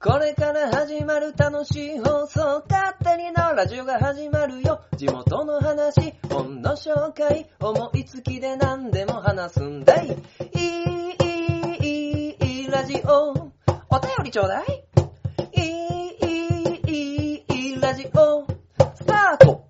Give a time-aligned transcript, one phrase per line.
[0.00, 4.80] これから始まる楽しい放送、勝手にのラジオが始まるよ。
[4.96, 10.06] 地元の話、本の紹介、思いつきで何でも話すんだい。
[10.06, 13.32] いい、いい、いい、ラジオ。
[13.90, 14.84] お便りちょうだい。
[15.56, 16.16] いい、
[16.86, 18.46] いい、いい、ラジオ。
[18.94, 19.66] スタート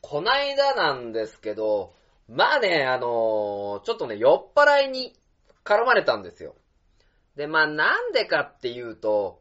[0.00, 1.94] こないだなんですけど、
[2.28, 5.14] まあね、あのーちょっとね、酔っ払いに
[5.62, 6.56] 絡まれたんですよ。
[7.36, 9.40] で、まあなんでかっていうと、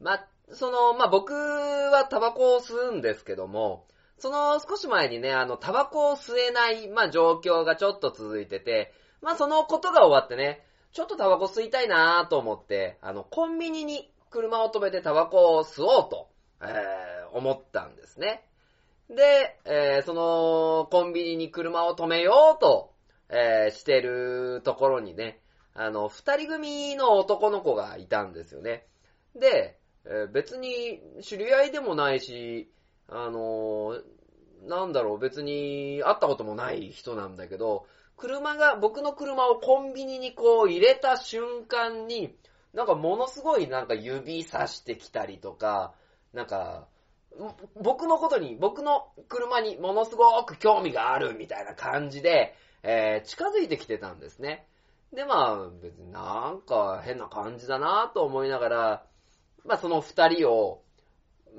[0.00, 3.86] まあ、その、まあ僕はタバコを吸うんですけども、
[4.18, 8.92] その少し前にね、あの、タバコを吸えない、まあ状況がちょっと続いてて、
[9.22, 16.28] まあそのことが終わってね、ちょっとタバコ吸いたいなぁと思って、あの、コンビニに車を止めてタバコを吸おうと、
[16.62, 18.44] えー、思ったんですね。
[19.08, 22.92] で、えーその、コンビニに車を止めようと、
[23.28, 25.40] えーしてるところにね、
[25.74, 28.86] あの、二人組の男の子がいたんですよね。
[29.34, 32.70] で、えー別に知り合いでもないし、
[33.08, 34.02] あのー
[34.68, 42.36] なんだろう、別に会ったこともない人なんだけど、車が、僕の車をコンビニにこう入れた瞬間に、
[42.74, 45.94] なんかものすごいなんか指さしてきたりとか、
[46.34, 46.88] なんか、
[47.76, 54.66] 僕のことに、僕の車にものすごく興味があるみたいな感じで、えー近づいてきてたんですね。
[55.14, 59.06] で、まあ、別になんか変な感じだなと思いながら、
[59.64, 60.82] まあその二人を、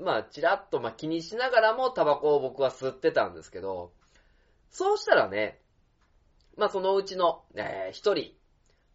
[0.00, 3.92] まあちらっとまあ気にしながらもタバコを僕は吸ってたんですけど、
[4.70, 5.60] そうしたらね、
[6.56, 8.34] まあそのうちの、えー一人、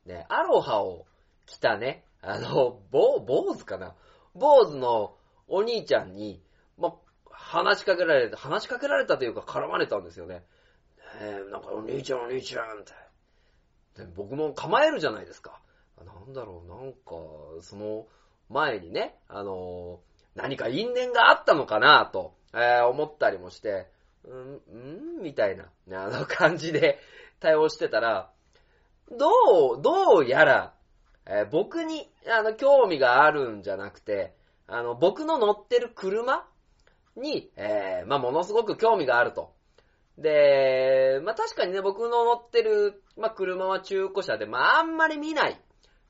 [0.05, 1.05] ね、アロハを
[1.45, 3.95] 着たね、あの、坊、坊主かな？
[4.33, 5.15] 坊主の
[5.47, 6.41] お兄ちゃんに、
[6.77, 6.93] まあ、
[7.29, 10.43] 話しかけられた、話しかけられたというか絡まれたんですよね。
[11.21, 13.06] え、なんかお兄ちゃんお兄ちゃんって。
[13.97, 15.59] で僕も構えるじゃないですか。
[16.05, 18.05] なんだろう、なんか、その
[18.49, 19.99] 前にね、あの
[20.35, 23.87] 何か因縁があったのかなと、えー思ったりもして、
[24.23, 26.99] うん、うんみたいな、ねあの感じで
[27.39, 28.31] 対応してたら、
[29.11, 30.73] どう、どうやら、
[31.25, 34.35] えー僕に、あの、興味があるんじゃなくて、
[34.67, 36.47] あの、僕の乗ってる車
[37.15, 39.53] に、えーまあ、ものすごく興味があると。
[40.17, 45.61] で、まあ、確かにね、僕の乗ってる、まあ、車は中古車で、まあ、あんまり見ない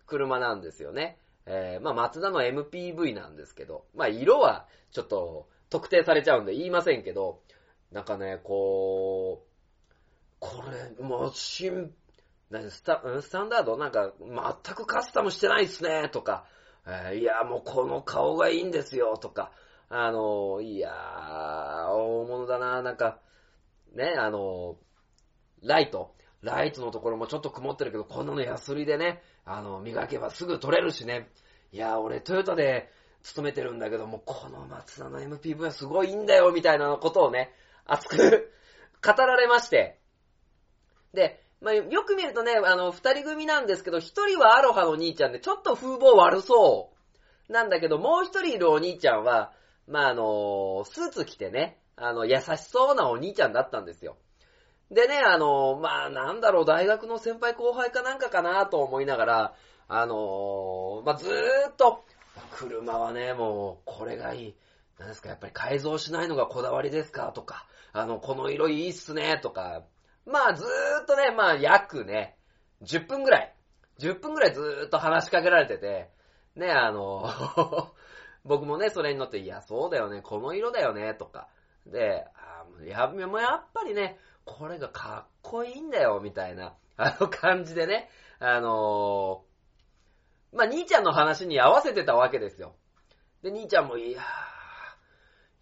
[0.05, 1.17] 車なんですよね。
[1.45, 7.41] えーまあ、マツダの MPV なんですけど、まあ、色はちょっと特定されちゃうんで言いませんけど、
[7.91, 9.47] なんかね、こう、
[10.39, 11.93] これ、もう、新、
[12.49, 13.77] 何スタ、スタンダード？
[13.77, 16.45] なんか、全くカスタムしてないっすね、とか、
[16.85, 19.51] えーいや、もうこの顔がいいんですよ、とか、
[19.89, 23.19] あの、いやー、大物だな、なんか、
[23.93, 24.77] ね、あの、
[25.63, 31.29] ライト、ライトのところもちょっと曇ってるけど、こんなのヤスリでね、あの、磨けばすぐ取れるしね。
[31.71, 32.89] いや、俺トヨタで
[33.23, 37.53] 勤めてるんだけども、この松田の MPV はすごいんだよ、みたいなことをね、
[37.85, 38.51] 熱く
[39.03, 39.99] 語られまして。
[41.13, 46.93] で、まあ、よく見るとね、あの、二人組なんですけど、一人はアロハの兄ちゃんで、ちょっと風貌悪そ
[47.49, 47.51] う。
[47.51, 49.53] なんだけど、もう一人いるお兄ちゃんは、
[49.87, 54.17] まあ、あの、スーツ着てね、あの、優しそうなお兄ちゃんだったんですよ。
[54.91, 59.55] でね、あの、まあ、なんだろう、大学の先輩後輩かなんかかなと思いながら、
[59.89, 62.05] あの、まあ、ずーっと、
[62.51, 64.55] 車はね、もう、これがいい。
[64.99, 67.31] 何ですか、やっぱり改造しないのがこだわりですか？
[67.33, 69.83] とか、あの、この色いいっすね、とか、
[70.25, 72.37] まあ、ずーっとね、まあ、約ね、
[72.83, 73.55] 10分ぐらい、
[73.99, 76.09] 10分ぐらいずーっと話しかけられてて、
[76.55, 77.29] ね、あの、
[78.43, 81.47] 僕もね、それに乗って、いや、そうだよね、この色だよね、とか。
[81.91, 88.09] で、あーやもうやっぱりね、これがかっこいいんだよ、みたいな、 あの感じでね、
[88.39, 89.43] あの
[90.53, 92.75] まあ、兄ちゃんの話に合わせてたわけですよ。
[93.41, 94.21] で、兄ちゃんも、いや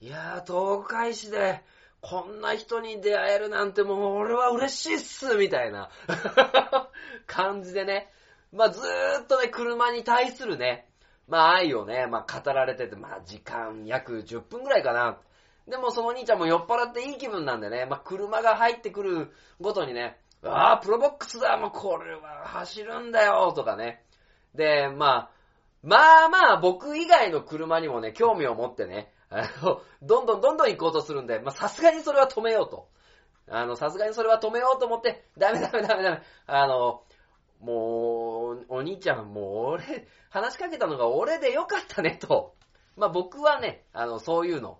[0.01, 1.63] ー、いやー、東海市で、
[2.01, 5.89] こんな人に出会えるなんてもう俺は嬉しいっすみたいな
[7.25, 8.11] 感じでね、
[8.51, 10.87] まあずーっとね、車に対するね、
[11.27, 15.17] まあ愛をね、まあ語られてて、まあ時間約10分ぐらいかな。
[15.67, 24.03] でもそのお兄ちゃんも酔っ払っていい気分なんでね、まあ車が入ってくるごとにね、ああ、プロボックスだ、もうこれは走るんだよ、とかね。
[24.53, 25.31] で、まあ、
[25.81, 32.87] まあまあ僕以外の車にもね、興味を持ってね、あの、どんどんどんどん行こうとするんで、まあさすがにそれは止めようと。
[33.47, 36.21] あの、さすがにそれは止めようと思って、ダメダメダメダメ。
[36.47, 37.03] あの、
[37.59, 42.55] もう、お兄ちゃん、もう俺、話しかけたのが俺でよかったね、と。
[42.95, 44.79] まあ僕はね、あの、そういうの、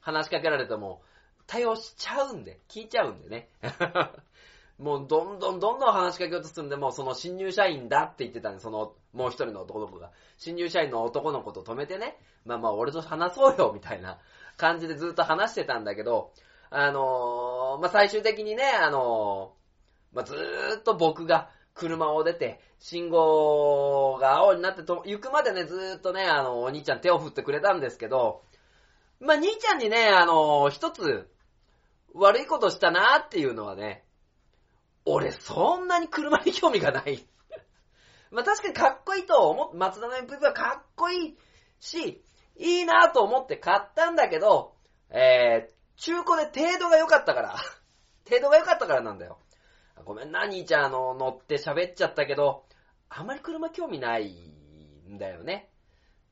[0.00, 1.02] 話しかけられても、
[1.46, 3.48] 対応しちゃうんで、聞いちゃうんでね。
[4.78, 10.10] もうどんどんどんどん話しかけようとするんで、もうその新入社員だって言ってたんで、そのもう一人の男の子が。
[10.38, 12.16] 新入社員の男の子と止めてね、
[12.46, 14.18] まあまあ俺と話そうよ、みたいな
[14.56, 16.32] 感じでずっと話してたんだけど、
[16.70, 28.42] あのーまあ最終的にね、あのーまあずーっと僕が車を出て、信号が青になってと行くまでね、ずーっとね、あの、お兄ちゃん手を振ってくれたんですけど、
[29.20, 31.30] まあ兄ちゃんにね、あのー一つ、
[32.14, 34.04] 悪いことしたなーっていうのはね、
[35.04, 37.26] 俺そんなに車に興味がない。
[38.30, 41.38] まあ確かにかっこいいと思っ、松田の MPV はかっこいい
[41.78, 42.24] し、
[42.56, 44.74] いいなーと思って買ったんだけど、
[45.10, 47.56] えー、中古で程度が良かったから。
[48.28, 49.38] 程度が良かったからなんだよ。
[50.04, 52.64] ごめんな、兄ちゃん、あの、乗って喋っちゃったけど、
[53.10, 55.70] あまり車興味ないんだよね。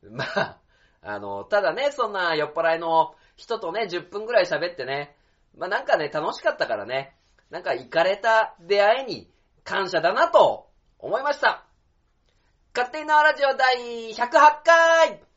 [0.02, 0.60] まあ、
[1.02, 5.16] あの、ただね、そんな酔っ払いの人とね、10分くらい喋ってね、
[5.56, 7.14] まあなんかね、楽しかったからね、
[7.50, 9.30] なんか行かれた出会いに
[9.64, 10.68] 感謝だなと
[10.98, 11.64] 思いました。
[12.74, 14.28] 勝手に縄ラジオ第108
[14.64, 15.27] 回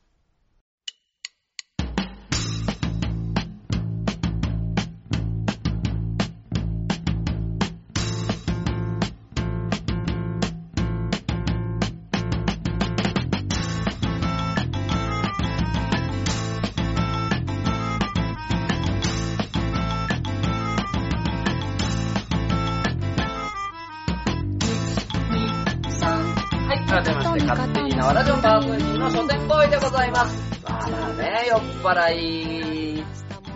[26.92, 30.62] 改めまして、勝手に縄ラジオパーソナリティの書店ボーイでございます。
[30.62, 33.04] まあね、酔っ払い、ね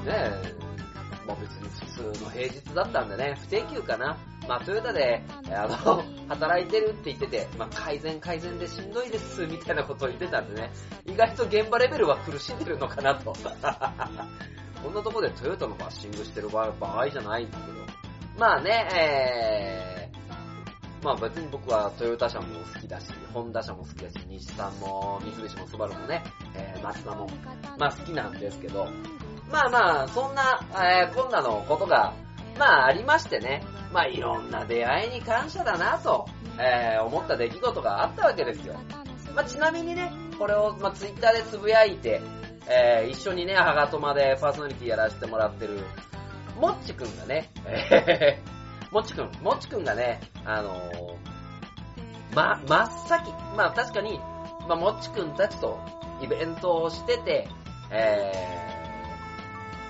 [0.08, 0.56] え、
[1.28, 4.18] まあ別に普通の平日だったんでね、不定休かな。
[4.48, 5.22] まあトヨタで、
[5.52, 10.72] あの、 働いてるって言ってて、まあ改善改善でしんどいです、みたいなことを言ってたんでね、
[11.06, 13.34] 意外と現場レベルは苦しんでるのかなと。
[14.82, 17.86] こんなとこでトヨタのバッシングしてる場合じゃないんだけど。
[18.40, 20.15] まあね、えー、
[21.06, 26.24] まあ別に僕はトヨタ車も好きだし、ホンダ車も好きだし、日産も三菱もスバルもね、
[26.56, 27.30] えー、マツダも、
[27.78, 28.88] まあ好きなんですけど、
[29.52, 32.12] まあまあ、そんな、えー、こんなのことが、
[32.58, 33.62] まあありましてね、
[33.94, 36.26] まあいろんな出会いに感謝だなと、
[36.60, 38.74] えー、思った出来事があったわけですよ。
[39.36, 42.20] まあちなみにね、これを、まあツイッターでつぶやいて、
[42.68, 45.82] えー、一緒にね、ハガトマでパーソナリティやらせてもらってる、
[46.60, 48.55] もっちくんがね、えー、
[48.96, 54.20] もっちくん、もっちくんがね、あのー、ま、真っ先、まあ確かに、
[54.70, 55.78] まあもっちくんたちと
[56.22, 57.50] イベントをしてて、
[57.92, 58.32] え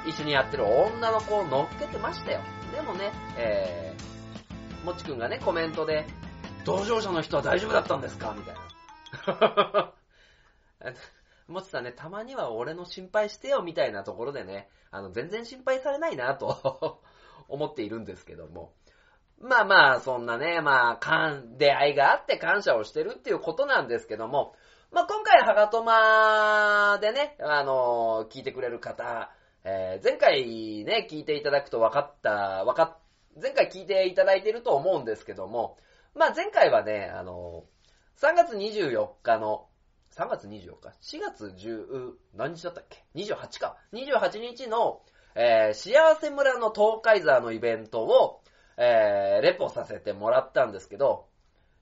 [0.05, 2.41] ー、一緒にやってる女の子を乗っけてましたよ。
[2.73, 6.07] でもね、えー、もっちくんがね、コメントで、
[6.65, 8.35] 同乗者の人は大丈夫だったんですか？
[8.35, 8.55] みたい
[9.37, 9.93] な。
[11.47, 17.03] もちさんね、たまには俺の心配してよみたいなところでね、あの、全然心配されないなと
[17.47, 18.73] 思っているんですけども。
[19.41, 24.55] まあまあ、そんなね、まあ、かん、出会いがあって感謝をしてるっていうことなんですけども、
[24.91, 29.29] まあ今回、ハガトマでね、あの聞いてくれる方、
[29.65, 32.97] えー、前回ね、聞いていただくと分かった、分かっ、
[33.41, 35.77] 前回聞いていただいてると思うんですけども、
[36.13, 37.65] まあ前回はね、あの
[38.21, 39.67] 3月24日の、
[40.15, 43.75] 3月24日 ?4 月10、何日だったっけ ?28 か。
[43.91, 45.01] 28日の、
[45.35, 48.41] えー、幸せ村の東海座のイベントを、
[48.77, 51.27] えー、レポさせてもらったんですけど、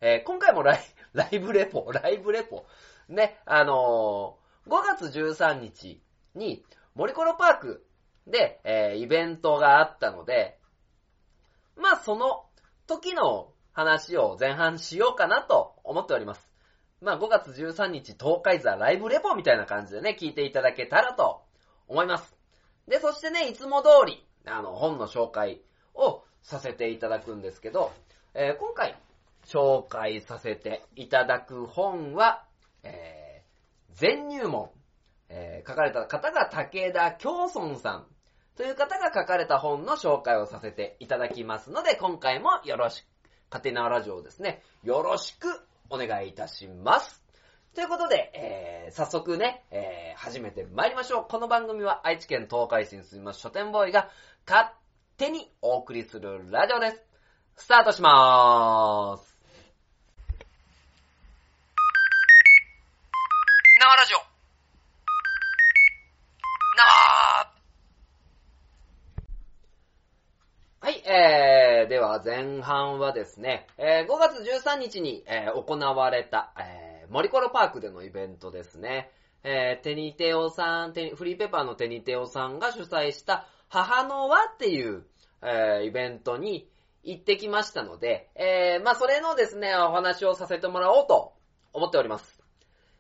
[0.02, 0.80] えー、今回もライ
[1.14, 2.66] ライブレポ、ライブレポ、
[3.08, 6.02] ね、あのー、5月13日
[6.36, 7.86] に、森コロパーク
[8.28, 10.60] で、えー、イベントがあったので、
[11.76, 12.46] まあその
[12.88, 16.52] 時の話を前半しようかなと思っております。
[17.02, 21.44] まあ5月13日東海座ライブレポみたいな感じでね、聞いていただけたらと
[21.88, 22.36] 思います。
[22.88, 25.62] で、そしてね、いつも通り、あの、本の紹介
[25.96, 27.92] をさせていただくんですけど、
[28.34, 28.96] えー、今回
[29.46, 32.44] 紹介させていただく本は、
[32.84, 34.70] えー、全入門、
[35.30, 38.06] えー、書かれた方が武田京村さん
[38.56, 43.06] という方が書かれた本の紹介をさせていただきますので、今回もよろしく、
[43.50, 45.48] カテナラジオですね、よろしく
[45.90, 47.24] お願いいたします。
[47.74, 51.26] ということで、えー、早速ね、えー、始めて参りましょう。
[51.28, 54.10] この番組は愛知県東海市に住みます書店ボーイが
[54.48, 54.70] 勝
[55.16, 57.04] 手にお送りするラジオです。
[57.56, 59.38] スタートしまーす。
[63.80, 64.18] 生ラジオ
[70.82, 79.12] 生はい、えー、では前半はですね、えー、5月13日に、えー、行われた、えー、森コロパークでのイベントですね。
[79.44, 85.04] えー、テニテオさん、テニフリーペッパーのテニテオさんが主催した母の輪っていう、
[85.42, 86.70] えー、イベントに
[87.04, 91.34] 行ってきましたので、えー、まあそれのですね、お話をさせてもらおうと
[91.74, 92.40] 思っております。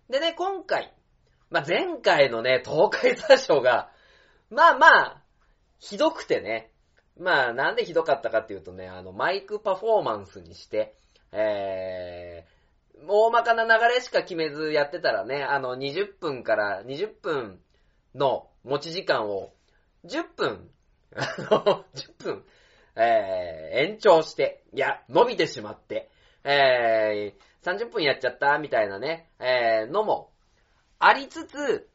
[0.10, 0.92] でね、今回、
[1.52, 3.92] まあ前回のね、東海座賞が、
[4.50, 5.22] まあまあ、
[5.78, 6.72] ひどくてね、
[7.20, 10.96] まあなんでひどかったかっていうとね、あの、マイクパフォーマンスにして、
[11.32, 17.60] えー、大まかな流れしか決めずやってたらね、あの、20分から20分
[18.16, 19.53] の持ち時間を
[20.06, 20.70] 10分、
[21.16, 22.46] あの、10分、
[22.96, 26.10] えー、延長して、いや、伸びてしまって、
[26.44, 30.32] えー、30分やっちゃった、みたいなね、えー、のも、
[31.00, 31.90] ありつつ、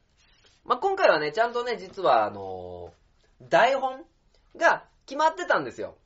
[0.64, 2.92] まあ、今回はね、ちゃんとね、実は、あの
[3.40, 4.04] 台本
[4.56, 5.96] が決まってたんですよ。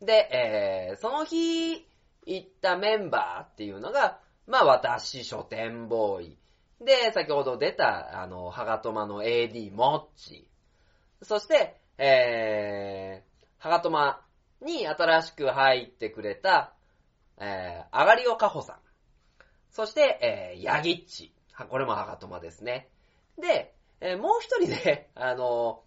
[0.00, 1.86] で、えー、その日、
[2.26, 6.38] 行ったメンバーっていうのが、まあ、私、書店ボーイ。
[6.80, 10.48] で、先ほど出た、あの、ハガトマの AD、モッチ。
[11.24, 14.20] そして、えー、ハガトマ
[14.60, 16.74] に新しく入ってくれた、
[17.38, 18.76] えー、アガリオカホさん。
[19.70, 21.34] そして、えー、ヤギッチ。
[21.52, 22.88] はこれもハガトマですね。
[23.40, 25.84] で、えーもう一人で、 あのー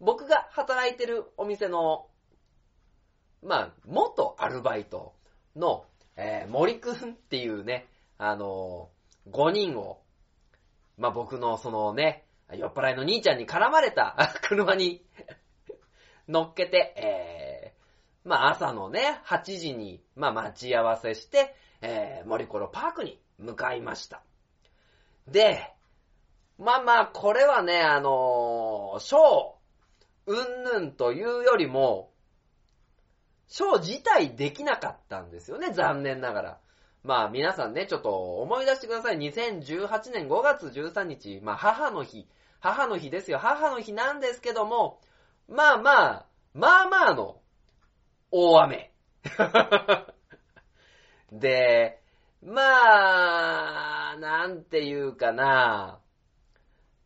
[0.00, 2.08] 僕が働いてるお店の、
[3.42, 5.14] まあ、元アルバイト
[5.56, 5.86] の、
[6.16, 7.86] えー森くんっていうね、
[8.18, 10.02] あのー5人を、
[10.98, 15.04] まあ、僕のそのね、酔っ払いの兄ちゃんに絡まれた 車に
[16.28, 24.22] 乗っけて、えー、まあ、朝のね、8時に、まあ、待ち合わせして、えー、森コロパークに向かいました。
[25.26, 25.72] で、
[26.58, 29.54] まあまあ、これはね、あのー、ショー、
[30.26, 32.10] うんぬんというよりも、
[33.48, 36.60] ショー自体できなかったんですよね、残念ながら。
[37.04, 39.18] まあ皆さんね、ちょっと思い出してください。
[39.18, 42.26] 2018年5月13日、まあ母の日、
[42.60, 43.36] 母の日ですよ。
[43.38, 45.00] 母の日なんですけども、
[45.46, 47.42] まあまあ、まあまあの
[48.30, 48.90] 大雨。
[51.30, 52.00] で、
[52.42, 56.00] まあ、なんていうかな、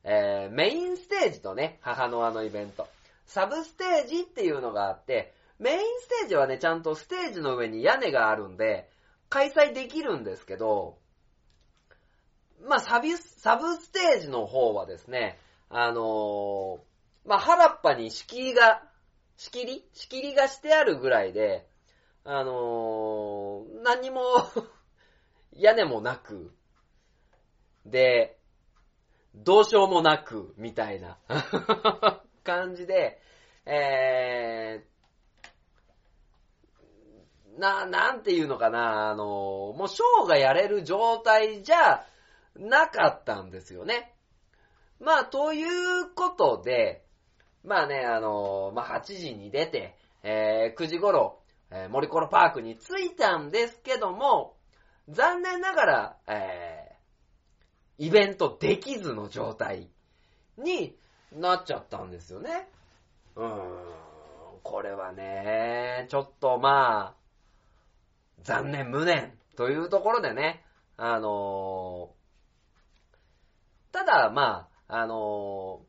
[0.05, 2.87] えーメインステージとね、母のあのイベント。
[3.27, 8.89] サブステージっていうのがあって、メインステージはね、ちゃんとステージの上に屋根があるんで、
[9.29, 10.99] 開催できるんですけど、
[12.67, 15.39] まあ、サビ、サブステージの方はですね、
[15.71, 16.79] あのー
[17.29, 18.83] まあ、原っぱに仕切りが、
[19.37, 21.69] 仕切り仕切りがしてあるぐらいで、
[22.25, 24.23] あのー何も、
[25.53, 26.53] 屋根もなく、
[27.85, 28.39] で、
[29.35, 31.19] どうしようもなく、みたいな
[32.45, 33.21] 感じで、
[33.67, 34.98] えー、
[37.59, 39.25] な、なんていうのかな、あの、
[39.77, 42.05] もうショーがやれる状態じゃ
[42.57, 44.15] なかったんですよね。
[45.01, 47.05] まあ、ということで、
[47.65, 54.57] まあね、あの、まあ8時に出て、えー9時頃、えー森コロパークに着いたんですけども、
[55.09, 56.99] 残念ながら、えー
[58.01, 59.91] イベントできずの状態
[60.57, 60.97] に
[61.33, 62.69] なっちゃったんですよね。
[63.35, 63.59] うーん、
[64.63, 67.15] これはね、ちょっとまあ、
[68.43, 70.65] 残念無念というところでね、
[70.97, 72.19] あのー
[73.91, 75.89] ただまあ、あのー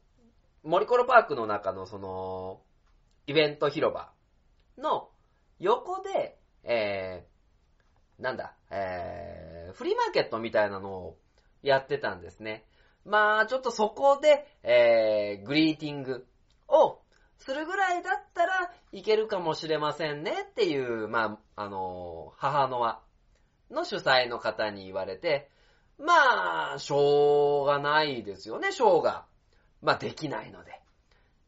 [0.63, 2.61] 森コロパークの中のその、
[3.27, 4.11] イベント広場
[4.77, 5.09] の
[5.59, 11.17] 横で、えー、なんだ、えー、フリーマーケットみたいなのを
[11.61, 12.65] やってたんですね。
[13.05, 16.27] まあ、ちょっとそこで、えー、グリーティング
[16.67, 16.99] を
[17.39, 23.01] するぐらいだったらいけるかもしれませんねっていう、まあ、あの、母の輪
[23.71, 25.49] の主催の方に言われて、
[25.97, 29.25] まあ、しょうがないですよね、ショーが。
[29.81, 30.81] まあ、できないので。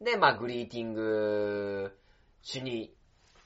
[0.00, 1.96] で、まあ、グリーティング
[2.42, 2.94] しに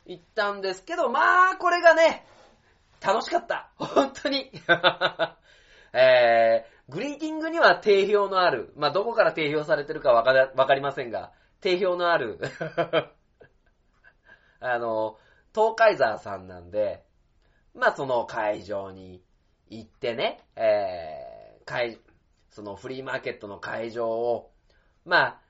[0.06, 2.26] 行ったんですけど、まあ、これがね、
[3.00, 3.70] 楽しかった。
[3.76, 4.50] 本当に。
[5.92, 11.32] えー、グリーティングには定評のある、まあ、どこから定評されてるかわかわかりませんが、
[11.66, 12.38] 定評のある、
[14.60, 15.18] あの、
[15.52, 17.04] 東海沢さんなんで、
[17.74, 19.24] まあ、その会場に
[19.68, 21.98] 行ってね、えー、会、
[22.50, 24.52] そのフリーマーケットの会場を、
[25.04, 25.40] まあ、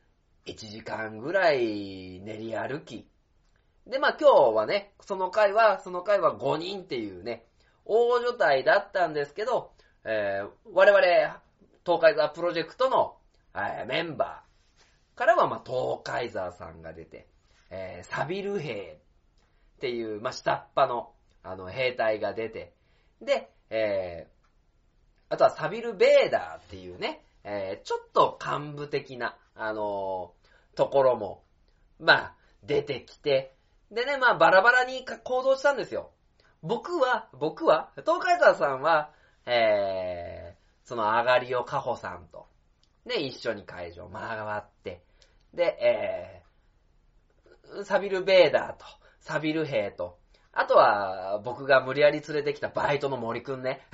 [0.46, 3.06] 1時間ぐらい練り歩き。
[3.87, 7.44] で、まあ今日はね、その回は、その回は5人っていうね、
[7.85, 11.42] 大所帯だったんですけど、えー我々、
[11.85, 13.18] 東海沢プロジェクトの、
[13.54, 14.45] えーメンバー
[15.16, 17.26] からは、まあ東海沢さんが出て、
[17.70, 19.00] えーサビル兵
[19.76, 22.73] っていう、まあ下っ端の、あの、兵隊が出て、
[23.20, 24.37] で、えー
[25.28, 30.46] あとはサビルベーダーっていうね、えーちょっと幹部的な、あのー
[30.76, 31.42] ところも、
[31.99, 33.54] まあ、出てきて、
[33.90, 36.11] でね、まあバラバラに行動したんですよ。
[36.62, 39.11] 僕は、僕は、東海沢さんは、
[39.46, 42.46] えー、その上がりをカホさんと、
[43.06, 45.02] ね、一緒に会場回って、
[45.54, 48.84] で、えー、サビル・ベーダーと、
[49.20, 50.18] サビル兵と、
[50.52, 53.86] あとは、僕が無理やり連れてきたバイトの森くんね。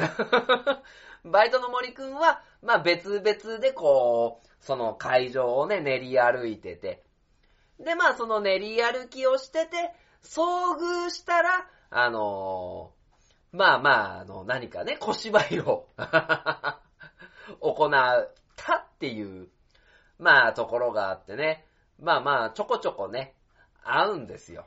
[1.25, 7.03] バイトの森くんは、まあ別々でこう、その会場をね、練り歩いてて。
[7.81, 9.93] で、まあその練り歩きをしてて、
[10.23, 15.89] 遭遇したら、あのー、まあまあ、あの、何かね、小芝居を
[17.61, 18.42] 行った
[19.03, 19.49] っていう、
[20.21, 21.67] まあところがあってね。
[21.99, 23.35] まあまあ、ちょこちょこね、
[23.83, 24.67] 合うんですよ。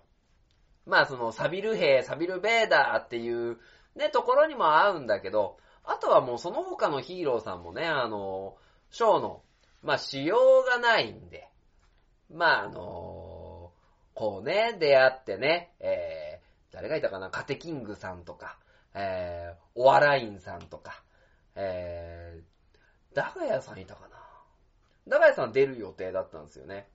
[0.85, 3.57] まあそのサビル兵、サビルベーダーっていう
[3.95, 8.57] ね、ところにも合うんだけど、あとはもうその他のヒーローさんもね、あの、
[8.91, 9.41] ショーの、
[9.81, 11.47] まあ仕様がないんで、
[12.29, 13.71] まああの、
[14.15, 18.57] こうね、出会ってね、えー、誰がいたかな、カテキングさんとか、
[18.93, 21.01] えー、オアラインさんとか、
[21.55, 24.24] えー、ダガヤさんいたかな。
[25.07, 26.87] ダガヤさん出る予定だったんですよね。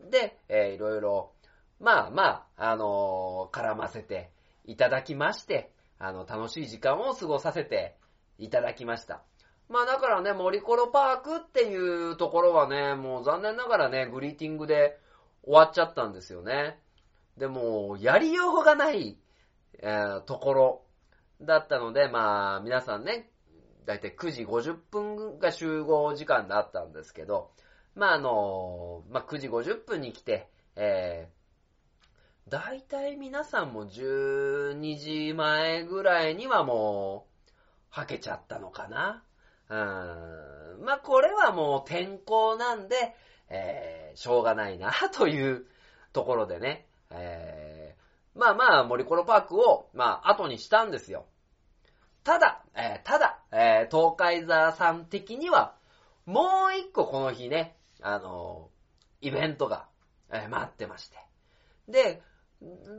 [0.00, 1.32] で、えー、いろいろ、
[1.80, 4.30] まあまあ、あのー、絡ませて
[4.64, 7.96] いただきまして、あの、楽しい時間を過ごさせて
[8.38, 9.22] いただきました。
[9.68, 14.98] まあだからね、森コロパークっていうところはね、もう残念ながらね、グリーティングで
[15.42, 16.78] 終わっちゃったんですよね。
[17.38, 19.18] でも、やりようがない、
[19.78, 20.84] えー、ところ
[21.40, 23.30] だったので、まあ皆さんね、
[23.86, 27.50] だいたい9時50分が集合時間だったんですけど、
[27.94, 37.34] まああの、まあ9時50分に来て、えー、大体皆さんも12時前ぐらいにはもう、
[37.90, 39.22] はけちゃったのかな。
[39.68, 40.84] うーん。
[40.84, 43.14] まあ、これはもう天候なんで、
[43.48, 45.66] えー、しょうがないな、という
[46.12, 51.26] ところでね、えー、まあまあ、森コロパークを、まあ、後にしたんですよ。
[52.24, 55.74] ただ、えー、ただ、えー、東海座さん的には、
[56.24, 59.86] もう一個この日ね、あのー、イベントが、
[60.32, 61.18] え、待ってまして。
[61.86, 62.22] で、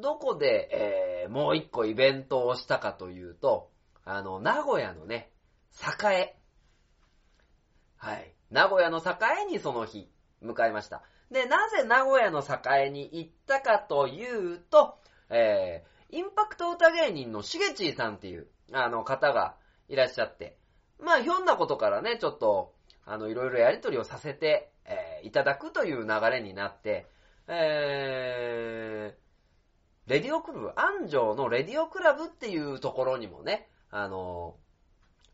[0.01, 3.71] どこで、え、もう一個イベントをしたかというと、
[4.05, 5.31] あの、名古屋のね、
[6.03, 6.35] 栄。
[7.97, 8.33] はい。
[8.51, 10.07] 名古屋の栄にその日、
[10.41, 11.01] 向かいました。
[11.31, 14.99] で、なぜ名古屋の栄に行ったかというと、
[15.29, 19.55] えー、インパクト歌芸人のしげちーさんっていう、あの、方が
[19.87, 20.57] いらっしゃって、
[20.99, 22.73] まあ、ひょんなことからね、ちょっと、
[23.05, 27.07] あの、いろいろやりとりをさせて、えー、いただくという流れになって、
[27.47, 34.55] えー、レディオクラブ、安城のレディオクラブっていうところにもね、あの、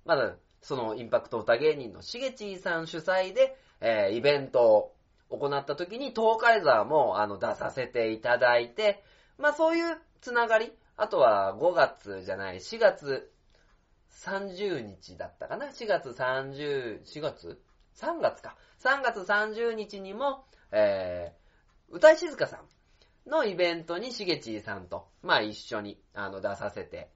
[0.05, 4.93] まだ、そのインパクト歌芸人のしげちーさん主催で、えー、イベントを
[5.29, 9.03] 行った時に東海沢もあの出させていただいて、
[9.37, 13.31] まあそういうつながり、あとは5月じゃない、4月
[14.23, 17.59] 30日だったかな ?4 月30、4月
[17.95, 18.55] ?3 月か。
[18.83, 27.09] 3月30日にも、えー、歌い静香さんのイベントにしげちーさんと、まあ一緒に、あの、出させて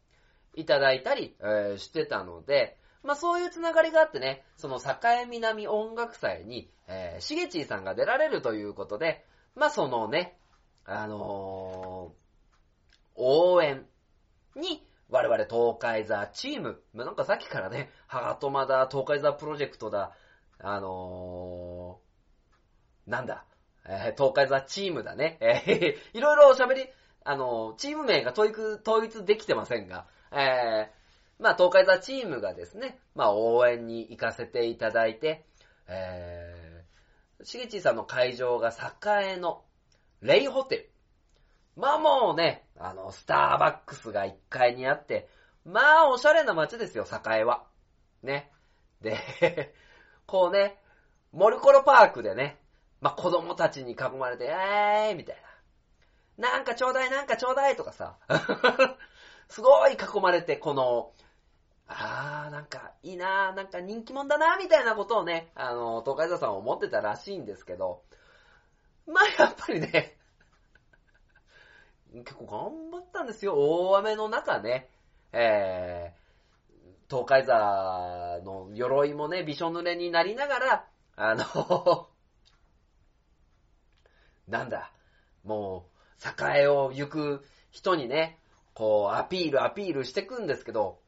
[0.55, 4.95] いただいたり、えー、してたので、まあそういうつながりがあってね、その境
[5.29, 10.39] 南音楽祭に、えー、しげちーさんが出られるということで、まあそのね、
[10.85, 12.24] あのー、
[13.15, 13.85] 応援。
[14.55, 20.13] に、我々東海座チーム、ま、なんかさっきからね、ハガトマだ、東海座プロジェクトだ、
[20.59, 23.45] あのー、なんだ、
[23.87, 25.37] えー、東海座チームだね。
[25.41, 26.87] えー、 いろいろ喋り、
[27.23, 35.45] あの、チーム名が統一、統一できてませんが、えー、まあ、東海座チームがですね、まあ、応援に行かせていただいて、
[35.87, 39.63] えー、しげちさんの会場が栄の
[40.21, 40.94] レイホテル。
[41.75, 45.27] まあもうね、あの、スターバックスが1階にあって、
[45.65, 47.65] まあおしゃれな街ですよ、栄は。
[48.23, 48.51] ね。
[49.01, 49.17] で、
[50.25, 50.81] こうね、
[51.31, 52.59] モルコロパークでね、
[53.01, 55.37] まあ、子供たちに囲まれて、えーいみたい
[56.37, 56.49] な。
[56.51, 58.17] なんかちょうだい、なんかちょうだいとかさ。
[59.49, 61.11] すごい囲まれて、この、
[61.87, 68.03] あー、なんかいいなー、なんか人気者だなー、みたいなことをね、あの、東海座さん思ってたらしいんですけど、
[69.05, 70.14] まあやっぱりね、
[72.23, 74.89] 結構頑張ったんですよ、大雨の中ね。
[75.33, 82.07] えー、東海座の鎧もね、びしょ濡れになりながら、あの
[84.47, 84.91] なんだ、
[85.43, 88.39] もう、栄を行く人にね、
[88.73, 90.99] こう、アピール、アピールしてくんですけど、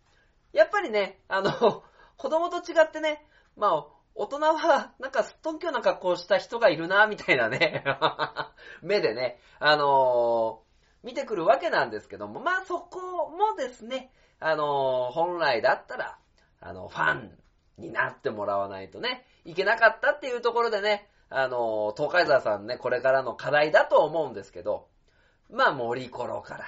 [0.54, 1.52] やっぱりね、あの、
[2.18, 7.84] 子供と違ってね、まあ、大人は、なんか、すっとんきょうな格好した人がいるな、みたいなね、
[8.82, 10.64] 目でね、あの
[11.08, 16.18] 見てくるわけなんですけども、まあそこもですね、あのー本来だったら、
[16.60, 17.32] あの、ファン
[17.78, 24.90] になってもらわないとね、いけなかったっていうところでね、あのー東海沢さんね、これからの課題だと思うんですけど、
[25.50, 26.66] まあ森コロから、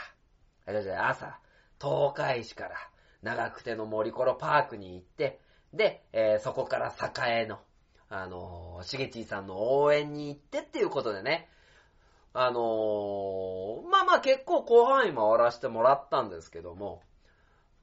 [0.66, 1.38] あれじゃ朝、
[1.82, 2.78] 東海市から、
[3.22, 5.42] 長久手の森コロパークに行って、
[5.74, 6.94] で、えーそこから
[7.28, 7.60] 栄の、
[8.08, 11.50] あのー、しげちーさんの応援に行ってっていうことでね、
[12.34, 17.02] あのーまあまあ結構広範囲回らせてもらったんですけども、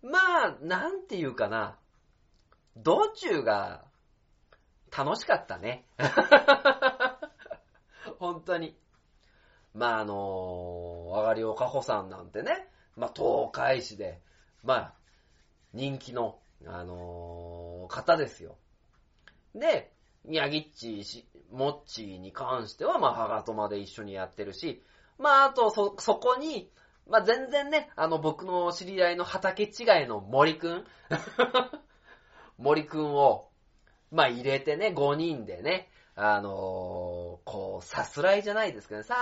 [0.03, 1.77] まあ、なんていうかな、
[2.77, 3.85] 道中が
[4.97, 5.85] 楽しかったね。
[8.19, 8.77] 本当に。
[9.75, 14.21] まああのー、あがりおかほさんなんてね、まあ東海市で、
[14.63, 14.95] まあ、
[15.75, 18.57] 人気の、あのー方ですよ。
[19.55, 19.93] で、
[20.25, 24.83] 宮城っちし、もっちに関しては、まあ、ハガトマで一緒にやってるし、
[25.19, 26.71] まあ、あと、そ、そこに、
[27.09, 30.87] まあ、全然ね、あの、僕の知り合いの畑違いの森くん。
[32.59, 33.49] 森くんを、
[34.11, 36.53] まあ、入れてね、5人でね、あのー
[37.45, 39.15] こう、さすらいじゃないですけどね、さ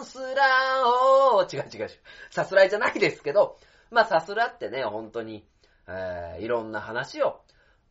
[0.00, 1.90] ーすらーおー、違う違う違う、
[2.30, 3.56] さすらいじゃないですけど、
[3.90, 5.46] まあ、さすらってね、本当に、
[5.86, 7.40] えーいろんな話を、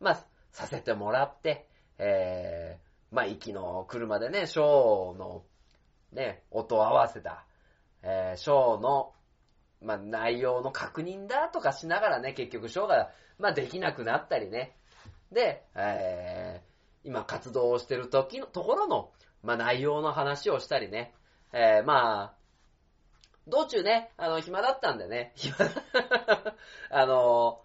[0.00, 1.66] まあ、させてもらって、
[1.98, 5.44] えー、まあ、息の車でね、ショーの、
[6.12, 7.44] ね、音を合わせた、
[8.02, 9.12] えー、ショーの、
[9.82, 14.76] まあ、内容の確認だとかしながらね、結局ショーが、まあ、できなくなったりね。
[15.32, 19.10] で、えー、今活動をしてる時の、ところの、
[19.42, 21.14] まあ、内容の話をしたりね。
[21.52, 22.36] えー、まあ、
[23.46, 25.56] 道中ね、あの、暇だったんでね、暇、
[26.90, 27.62] あの、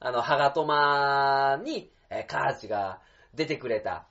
[0.00, 3.00] あの、ハガトマに、えーカーチが
[3.34, 4.06] 出てくれた、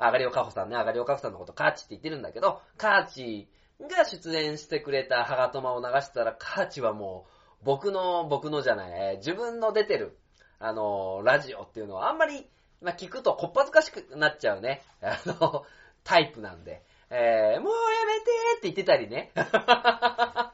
[0.00, 3.48] あがりおかほさんね、あがりおかほさんのことカーチって言ってるんだけど、カーチ
[3.80, 7.26] が出演してくれたハガトマを流してたら、カーチはも
[7.62, 10.18] う、僕の、僕のじゃない、自分の出てる、
[10.58, 12.46] あのラジオっていうのはあんまり、
[12.82, 15.64] まあ、聞くとこっぱずかしくなっちゃうね、 あの、
[16.02, 19.32] タイプなんで、えーもうやめてーって言ってたりね。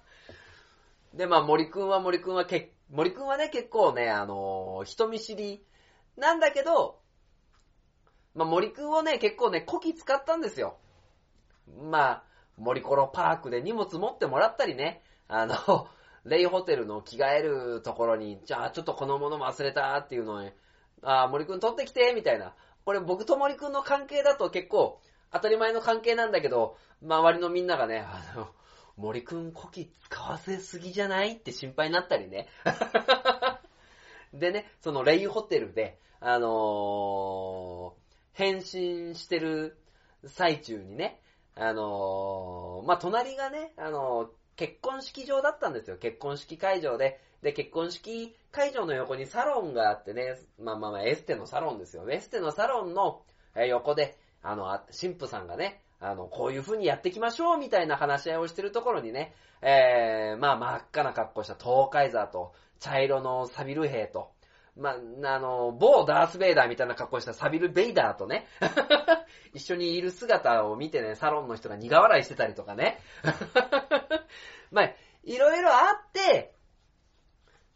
[1.14, 5.64] で、まあ、森くんは森くんはけ、森くんはね、結構ね、あのー人見知り
[6.16, 6.98] なんだけど、
[8.36, 10.76] まあ、森くんをね、結構ね、こき使ったんですよ。
[11.90, 12.22] まあ、
[12.58, 15.88] 森コロパークで荷物持ってもらったりね、あの、
[16.24, 20.52] レイホテルの着替えるところに、じゃあちょっとこのもの忘れたっていうのに、
[21.02, 22.54] あー森くん取ってきて、みたいな。
[22.84, 25.00] これ僕と森くんの関係だと結構
[25.32, 28.48] 当たり前の関係なんだけど、周りのみんながね、あの、
[28.96, 32.48] 森くんこき使わせすぎじゃないって心配になったりね。
[34.34, 38.05] でね、そのレイホテルで、あのー
[38.36, 39.78] 変身してる
[40.26, 41.20] 最中にね、
[41.54, 45.98] あのーまあ、隣がね、あのー結婚式場だったんですよ。
[45.98, 47.20] 結婚式会場で。
[47.42, 52.10] で、結婚式会場の横にサロンがあってね、まあまあまあ、エステのサロンですよ。
[52.10, 53.20] エステのサロンの
[53.68, 54.64] 横で、あの、
[54.98, 64.30] 神父さんがね、あの、こういう風にやっていきましょうみたいな話し合いをしてるところにね、えー、まあ真っ赤な格好した東海座と、茶色のサビル兵と、
[64.76, 68.46] まあ、あの、某ダースベイダーみたいな格好したサビルベイダーとね、
[69.54, 73.00] 一緒にいる姿を見てね、サロンの人が苦笑いしてたりとかね。
[74.70, 74.92] まあ、
[75.24, 76.54] いろいろあって、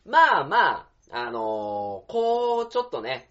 [0.04, 3.30] まあまあ、あのこう、ちょっとね、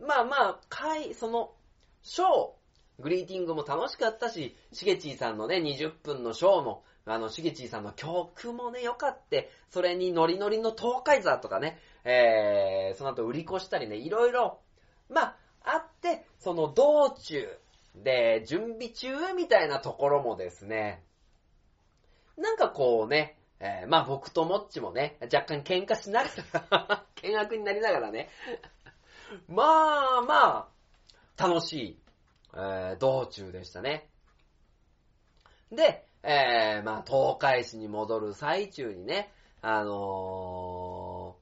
[0.00, 1.52] まあまあ、会、その、
[2.02, 14.60] ショー、グリーティングも楽しかったし、しげちーさんのね、20分のショーも、あの、しげちーさんの曲もね、良かって、それにノリノリの東海座とかね、えー、その後売り越したりね、いろいろ、
[15.08, 17.58] まあ、あって、その道中
[17.96, 21.02] で、準備中みたいなところもですね、
[22.36, 26.30] なんかこうね、えー、まあ僕ともっちもね、若干喧嘩しなが
[26.70, 28.30] ら、 険悪になりながらね、
[29.48, 30.70] まあま
[31.36, 32.02] あ、楽しい、
[32.54, 34.08] えー道中でしたね。
[35.70, 41.36] で、えー、まあ東海市に戻る最中にね、あの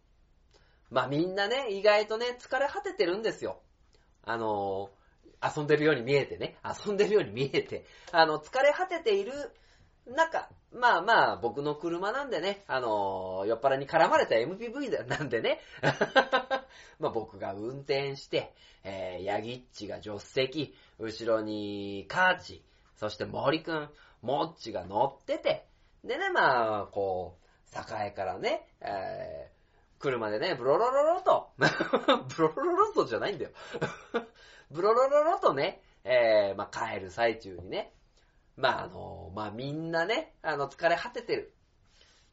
[0.91, 3.61] ー、まあみんなね、意外とね、疲れ果ててるんですよ。
[4.25, 9.33] あのー、遊んでるように見えてね、遊んでるように見えて、あの、疲れ果てている
[10.07, 15.61] 中、まあまあ、僕の車なんでね、あのー酔っ払いに絡まれた MPV なんでね、
[16.99, 22.63] まあ僕が運転して、えー、ヤギッチが助手席、後ろにカーチ、
[22.97, 23.91] そして森くん、
[24.23, 25.67] モッチが乗ってて、
[26.05, 33.51] でね、まあ、こう、栄からね、えー、車でね、ブロロロロと、 ブロロロロとじゃないんだよ。
[34.71, 37.93] ブロロロロとね、えー、まあ帰る最中にね、
[38.57, 41.55] まあ、あの、まあ、みんなね、あの、疲れ果ててる。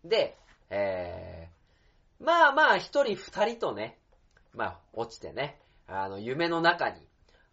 [0.04, 0.38] で、
[0.69, 4.00] えー、まあまあ、一人二人とね、
[4.54, 7.00] まあ、落ちてね、あの、夢の中に、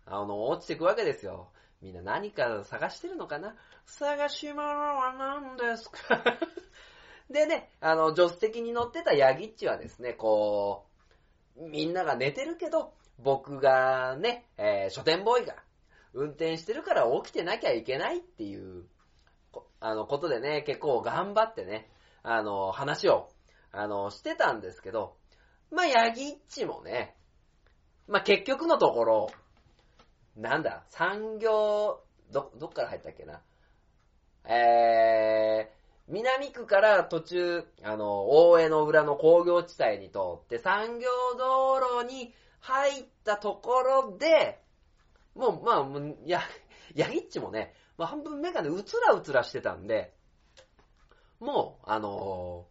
[0.06, 1.50] あの、落ちていくわけですよ。
[1.82, 3.56] みんな何か探してるのかな？
[3.84, 6.22] 探し物は何ですか？
[7.28, 10.86] でね、あの、助手席に乗ってたヤギッチはですね、こ
[11.56, 15.56] う、みんなが寝てるけど、僕がね、えー、書店ボーイが
[16.12, 18.86] 運転してるから起きてなきゃいけないっていう、
[19.80, 21.90] あの、ことでね、結構頑張ってね、
[22.22, 23.28] あの、話を、
[23.72, 25.16] あの、してたんですけど、
[25.70, 27.16] まあ、ヤギッチもね、
[28.06, 29.30] まあ、結局のところ、
[30.36, 33.40] なんだ、産業、ど、どっから入ったっけな？
[34.44, 44.60] えー、南区から途中、あの、大江の裏の工業地帯に通って、産業道路に入ったところで、
[45.34, 46.40] もう、まあ、もうや、
[46.94, 50.12] ヤギッチもね、まあ、半分目がね、うつらうつらしてたんで、
[51.40, 52.66] もう、あの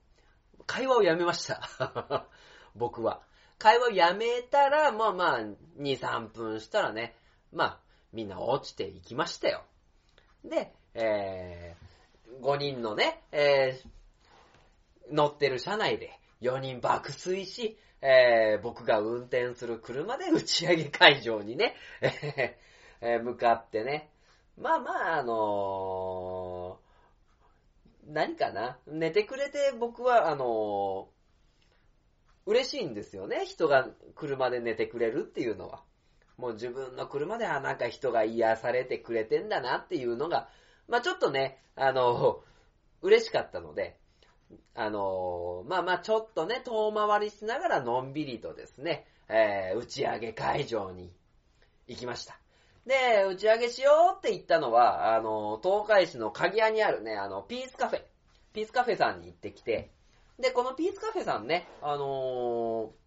[0.59, 2.27] ー、会話をやめました。
[2.75, 3.21] 僕は。
[3.57, 7.15] 会話をやめたら、まあまあ、2、3分したらね、
[7.51, 7.79] まあ、
[8.13, 9.63] みんな落ちていきましたよ。
[10.43, 21.75] で、えー、5人のね、えー、乗ってる車内で4人爆睡し、えー、僕が運転する車で打ち上げ会場にね、
[23.01, 24.09] えー、向かってね、
[24.57, 28.79] まあまあ、あのー、何かな？
[28.87, 33.45] 寝てくれて僕は、あのー、嬉しいんですよね。
[33.45, 35.83] 人が車で寝てくれるっていうのは。
[36.41, 40.49] もう自分の車ではなんか人が癒されてくれてんだなっていうのが、
[40.87, 42.43] まあちょっとね、あの、
[43.03, 43.99] 嬉しかったので、
[44.75, 51.13] あのまあまあちょっとね、遠回りしながらのんびりとですね、えー、打ち上げ会場に
[51.87, 52.39] 行きました。
[52.87, 58.03] で、打ち上げしようって言ったのは、あの、東海市の鍵屋にあるね、あの、ピースカフェ。
[58.53, 59.91] ピースカフェさんに行ってきて、
[60.39, 63.00] で、このピースカフェさんね、あのー、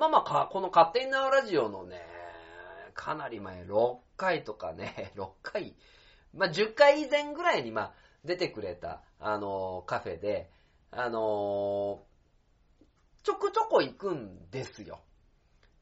[0.00, 2.00] まあまあ、この勝手に縄ラジオのね、
[2.94, 5.76] かなり前、6回とかね、 6回、
[6.32, 10.50] まあ10回以前ぐらいにまあ出てくれた、あのー、カフェで、
[10.90, 11.98] あのー、
[13.24, 15.00] ちょくちょこ行くんですよ。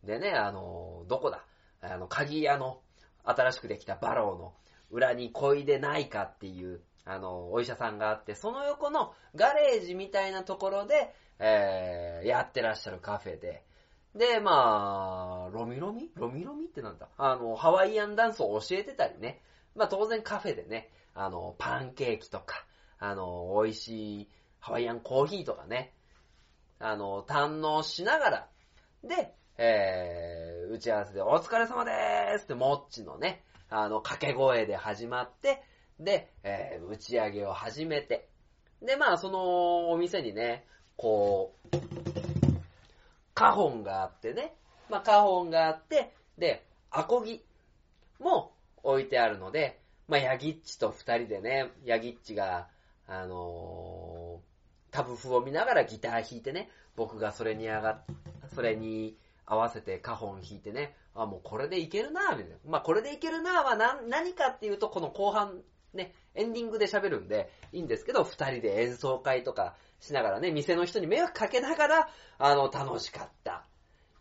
[0.02, 1.44] でね、あのー、どこだ？
[1.80, 2.82] あの、鍵屋の
[3.22, 4.56] 新しくできたバローの
[4.90, 13.67] 裏に小いでないかっていう、あの、お医者さんがあって、その横のガレージみたいなところで、えー、やってらっしゃるカフェで、
[14.14, 16.10] で、まあ、ロミロミ？
[16.14, 16.66] ロミロミ？
[16.66, 17.08] ってなんだ？
[17.16, 19.40] あの、ハワイアンダンスを教えてたりね。
[19.76, 22.64] まあ当然カフェでね、あの、パンケーキとか、
[22.98, 25.92] あの、美味しいハワイアンコーヒーとかね、
[26.80, 28.48] あの、堪能しながら、
[29.04, 35.62] で、えー、打ち合わせでお疲れ様でーすってもっちのね、あの、掛け声で始まって、
[36.00, 38.28] で、えー、打ち上げを始めて、
[38.82, 40.64] で、まあそのお店にね、
[40.96, 42.37] こう、
[43.38, 44.52] カホンがあってね。
[44.90, 47.44] まあ、カホンがあって、で、アコギ
[48.18, 52.66] も置いてあるので、まあ、ヤギッチと二人でね、ヤギッチが、
[53.06, 58.04] あのー、タブ譜を見ながらギター弾いてね、僕がそれに上がっ、
[58.54, 62.56] それに合わせてカホン弾いてね、あ、もうこれでいけるなぁ、みたいな。
[62.66, 65.60] まあ、これでいけるなぁは何、何かっていうと、この後半、
[65.94, 72.08] ね、エンディングで喋るんで、いいんですけど、二人で演奏会とかしながらね、店の人に迷惑かけながら、
[72.38, 73.66] あの、楽しかった。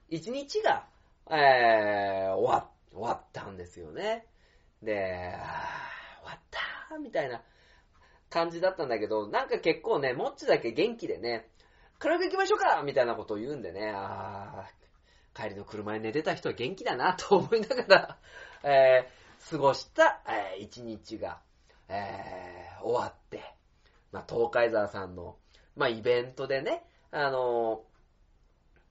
[0.10, 0.88] 一日が、
[1.30, 4.26] えー、終わ、終わったんですよね。
[4.82, 6.40] で、あ終わっ
[6.90, 7.42] たみたいな
[8.30, 11.50] 感じだったんだけど、なんか結構ね、もっちだけ元気でね、
[12.00, 14.66] カラオケ行きましょうかみたいなことを言うんでね、あ
[15.34, 18.18] 帰りの車に寝てた人は元気だなと思いながら、
[18.64, 21.42] えー、過ごした、えー、一日が、
[21.88, 23.44] えー、終わって、
[24.12, 25.38] まあ、東海沢さんの
[25.78, 27.84] まあ、イベントでね、あの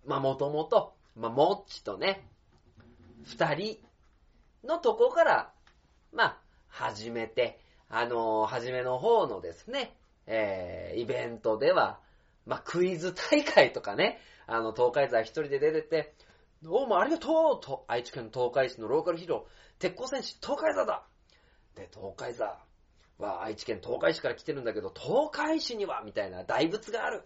[0.06, 2.26] ー、まあ、もともと、まあ、もっちとね、
[3.24, 3.78] 二人
[4.64, 5.52] のとこから、
[6.12, 7.58] まあ、始めて、
[7.90, 9.96] あのー、初めの方のですね、
[10.26, 11.98] えー、イベントでは、
[12.46, 16.14] まあ、クイズ大会とかね、あの、東海座一人で出てて、
[16.62, 21.02] どうもありがとうと、愛知県東海市のローカルヒーロー、鉄鋼戦士東海座だ。
[21.74, 22.56] で、東海座、
[23.18, 27.22] は愛知県東海市から来てるんだけど、東海市には、みたいな大仏がある。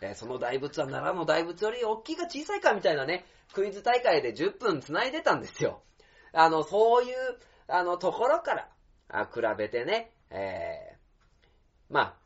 [0.00, 5.82] えその大仏は奈良の大仏より大きいか小さいかみたいなね、クイズ大会で10分繋いでたんですよ。
[6.32, 7.14] あの、そういう、
[7.68, 8.68] あの、ところから、
[9.08, 12.16] あ比べてね、えー、まあ、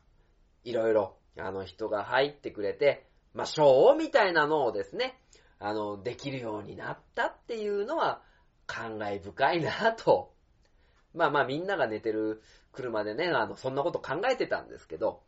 [0.63, 5.19] いろいろ、あの、人が入ってくれて、まあ、ショーみたいなのをですね、
[5.59, 8.21] あの、できるようになったっていうのは、
[8.65, 10.31] 感慨深いなと
[11.13, 12.41] まあまあみんなが寝てる
[12.71, 15.21] 車でね、あの、そんなこと考えてたんですけど、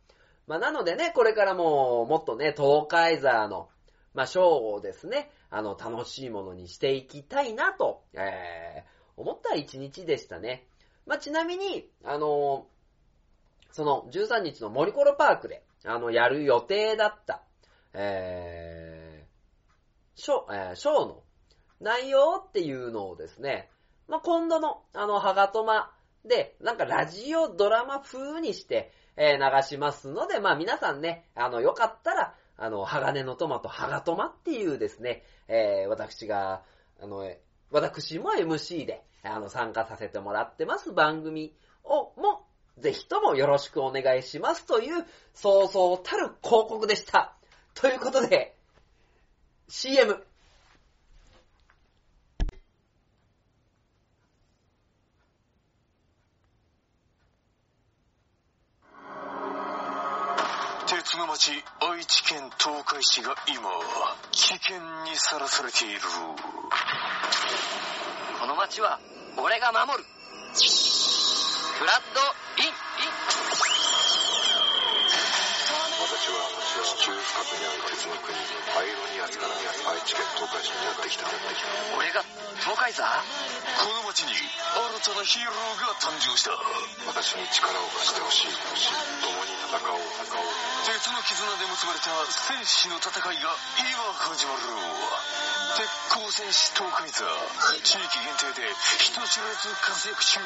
[0.46, 3.68] まあなのでね、これからももっとね、東海座の、
[4.14, 10.66] まあショーをですね、あの、楽しいものにしていきたいなと、えー、思った一日でしたね。
[11.06, 12.66] まあちなみに、あの
[13.72, 17.42] その13日の森コロパークで、あの、やる予定だった、
[17.94, 21.22] えー、ショー、えー、ショーの
[21.80, 23.70] 内容っていうのをですね、
[24.12, 25.90] まあ、今度の、あの、ハガトマ
[26.26, 36.60] で、なんかラジオドラマ風にして、えー、流しますので、まあ、皆さんね、あの、よかったら、あの、鋼のトマト、ハガトマっていうですね、えー、私が、
[37.02, 37.26] あの、
[37.70, 42.44] 私も MC で、あの、参加させてもらってます番組を、も、
[42.76, 47.34] ぜひともよろしくお願いしますという、そうそうたる広告でした。
[47.72, 48.54] ということで、
[49.68, 50.22] CM。
[61.12, 63.68] 鉄の町愛知県東海市が今
[64.32, 66.00] 危険にさらされている。
[68.40, 68.96] この町は
[69.36, 70.08] 俺が守る。
[70.08, 72.24] フラッド
[72.64, 72.72] イン。
[76.00, 76.48] 私は
[76.80, 78.32] 地中深くにある鉄の国
[78.72, 79.52] パイロニアスから
[79.92, 81.28] 愛知県東海市にやってきた
[81.92, 82.24] 俺が
[82.64, 83.04] 東海座？
[83.04, 83.12] こ
[84.00, 86.56] の町に新たなヒーローが誕生した。
[87.04, 88.56] 私に力を貸してほしい
[89.20, 90.00] 共に戦おう
[90.84, 94.60] 鉄の絆で結ばれた戦士の戦いが今始まる
[95.80, 97.24] 鉄鋼戦士東海座
[97.80, 98.68] 地域限定で
[99.00, 100.40] 人知れず活躍中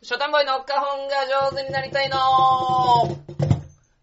[0.00, 2.16] 書店ボーイの花本が上手になりたいの。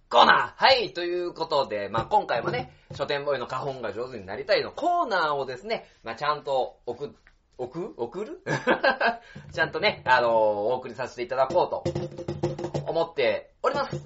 [0.09, 7.26] コーナーはい、ということで、まあ、今回もね、書店ボーイの花本が上手になりたいのコーナーをですね、まあ、ちゃんと送って、
[7.57, 8.41] 送送る？
[9.53, 11.83] ちゃんとね、あのー、お送りさせていただこうと
[12.87, 14.01] 思っております。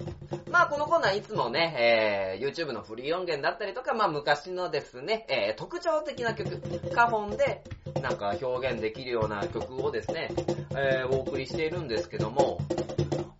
[0.50, 6.60] まあ、このコーナーいつもね、えー、YouTube のフリー音源だったりとか、まあ、昔のですね、えー、特徴的な曲、
[6.90, 7.62] カホンで、
[8.02, 10.28] なんか表現できるような曲をですね、
[10.72, 12.58] えー、お送りしているんですけども、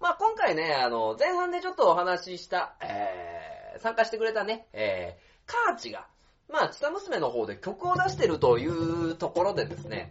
[0.01, 6.07] まあ、今回ね、あの、前半でちょっとお話しした、えー、参加してくれたね、えー、カーチが、
[6.53, 10.11] まあ、チタ娘の方で曲を出してるというところでですね、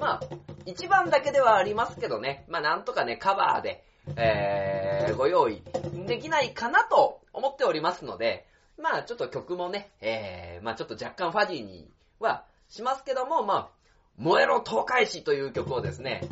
[0.00, 0.20] まあ、
[0.66, 3.84] 一番だけではありますけどね、まあ、なんとかね、カバーで、
[4.16, 5.62] えー、ご用意
[6.06, 8.46] できないかなと思っておりますので、
[8.82, 13.68] まあちょっと曲もね、えー、まあちょっと若干ファディにはしますけども、まあ、
[14.16, 16.22] 燃えろ東海市という曲をですね、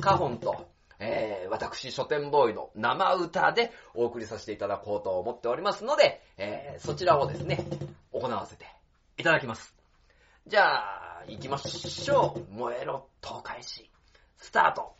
[0.00, 7.64] カホンと、えー、私書店ボーイの生歌でお送りさせていただこうと思っておりますので、えー、そちらをですね、
[8.12, 8.66] 行わせて
[9.18, 9.74] いただきます。
[10.46, 12.54] じゃあ、行きましょう。
[12.54, 13.90] 燃えろ東海市、
[14.38, 14.94] スタート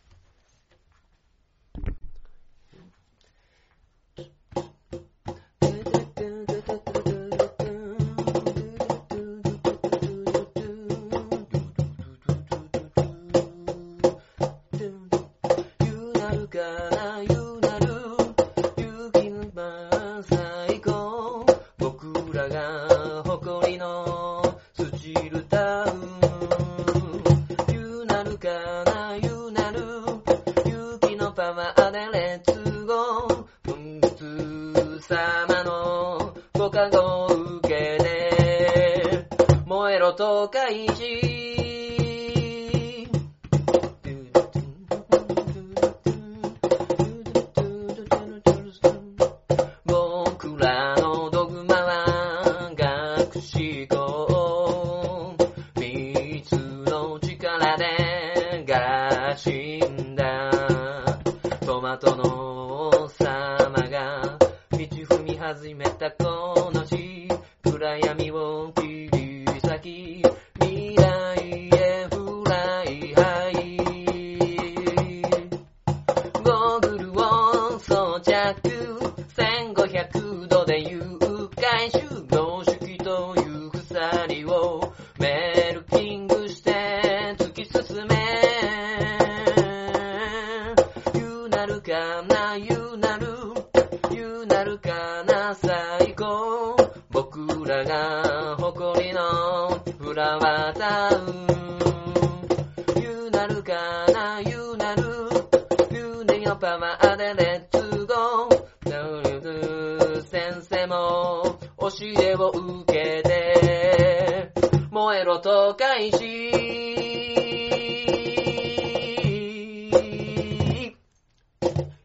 [110.86, 111.88] で教
[112.22, 114.52] えを受けて、
[114.90, 116.50] 燃えろと返し。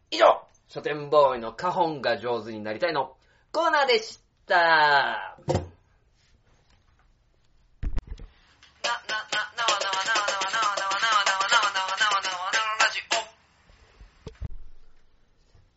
[0.10, 3.16] 以上、書店ボーイの花本が上手になりたいの
[3.52, 5.38] コーナーでした。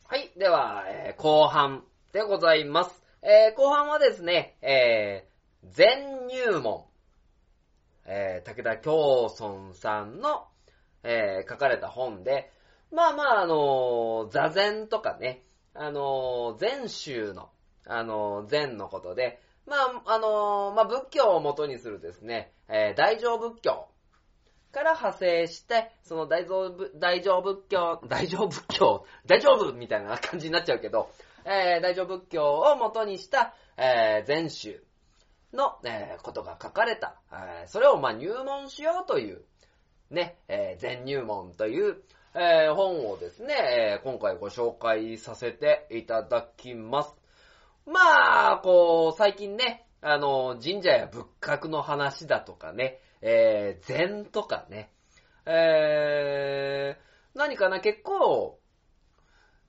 [0.06, 1.84] はい、では、えー、後半。
[2.14, 3.02] でございます。
[3.22, 6.84] えー後半はですね、えー全入門。
[8.06, 10.46] えー武田京村さんの、
[11.02, 12.52] えー書かれた本で、
[12.92, 15.42] まあまあ、あのー座禅とかね、
[15.74, 17.48] あのー禅宗の、
[17.84, 23.88] あのー禅のことで、まあ、あのーまあ、仏教を元にするですね、えー大乗仏教
[24.70, 31.10] から派生して、その大乗仏教大乗仏教、大乗仏教、大丈夫みたいな感じになっちゃうけど、
[31.44, 34.82] えー大乗仏教を元にした、えー禅宗
[35.52, 39.42] の、えーことが書かれた、えーそれをまあ入門しようという、
[40.10, 42.02] ね、えー禅入門という、
[42.34, 47.14] えー本をですね、えー今回ご紹介させていただきます。
[47.86, 54.90] まあ、こう、最近ね、あの、神社や仏閣の話だとかね、えー、禅とかね、
[55.44, 58.58] えー、何かな、結構、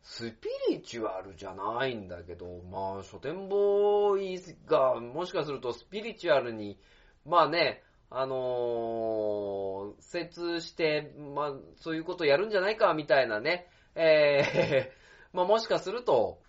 [0.07, 6.79] スピリチュアルじゃないんだけど、まあ、書店ボーイが、もしかするとスピリチュアルに、
[7.25, 7.81] まあね、
[8.11, 14.95] あのー、接して、まあ、そういうことやるんじゃないか、みたいなね、えー、
[15.35, 16.39] まあ、もしかすると、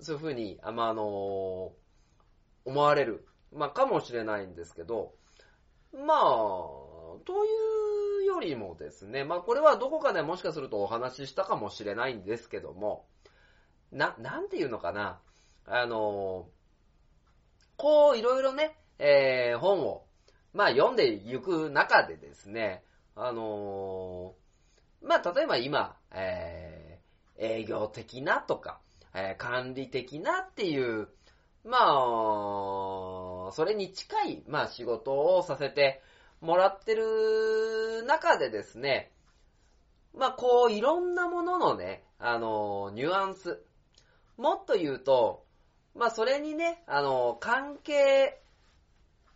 [0.00, 1.88] そういうふうに、あまあ、あのー
[2.68, 5.14] 思われる、まあ、かもしれないんですけど、
[5.92, 6.18] まあ、
[7.24, 7.48] とい
[7.86, 7.87] う
[8.28, 13.06] よりもですね、まあ、これはどこかでもしかするとお話ししたかもしれないんですけども、
[13.90, 15.20] な、なんていうのかな、
[15.66, 16.46] あの
[17.76, 20.04] こう、いろいろね、えー本を、
[20.52, 22.84] まあ、読んでいく中でですね、
[23.16, 24.34] あの
[25.02, 26.98] まあ、例えば今、えー
[27.40, 28.80] 営業的なとか、
[29.14, 31.08] えー管理的なっていう、
[31.64, 36.02] まあ、それに近い、まあ仕事をさせて
[36.40, 39.10] もらってる中でですね、
[40.16, 43.62] まあこういろんなもののね、あの、ニュアンス。
[44.36, 45.44] もっと言うと、
[45.94, 48.40] まあそれにね、あの、関係、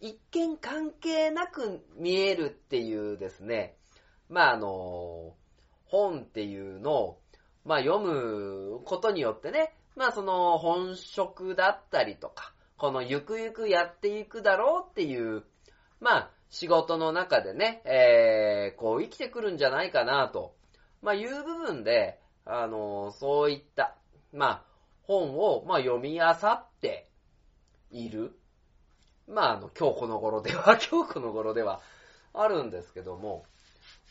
[0.00, 3.76] 一見関係なく見えるっていうですね、
[4.28, 5.34] まああの、
[5.84, 7.20] 本っていうのを、
[7.64, 15.44] まあ読むことによってね、まあその本職だったりとか、このゆくゆくやっていくだろうっていう、
[16.00, 20.55] まあ仕事の中でね、えー、こう生きてくるんじゃないかなと、
[21.00, 23.96] まあいう部分で、あの、そういった、
[24.34, 24.62] まあ
[25.03, 27.09] 本を、まあ読み漁って
[27.90, 28.38] いる。
[29.26, 31.80] まああの、今日この頃では、 今日この頃では
[32.34, 33.46] あるんですけども、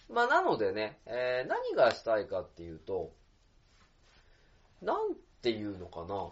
[0.10, 3.14] まあなのでね、えー何がしたいかっていうと、
[4.82, 5.14] なん
[5.44, 6.32] ていうのかな。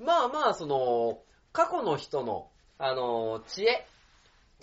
[0.00, 1.22] まあまあ、その、
[1.52, 3.86] 過去の人の、あの、知恵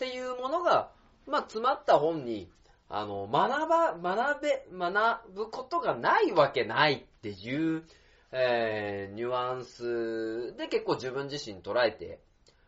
[0.02, 0.90] っていうものが、
[1.28, 2.50] まあ、詰まった本に、
[2.90, 7.84] あの、学ば、学べ、学ぶことがないわけないっていう、
[8.32, 12.20] えー、ニュアンスで結構自分自身捉えて、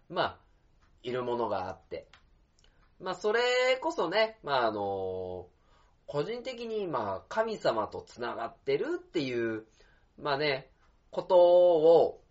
[0.09, 0.37] まあ、
[1.01, 2.07] いるものがあって。
[3.01, 3.41] まあ、それ
[3.81, 5.47] こそね、まあ、あの、
[6.05, 9.63] 個人的に、まあ、神様と繋がってるっていう、
[10.21, 10.69] まあね、
[11.09, 12.21] ことを、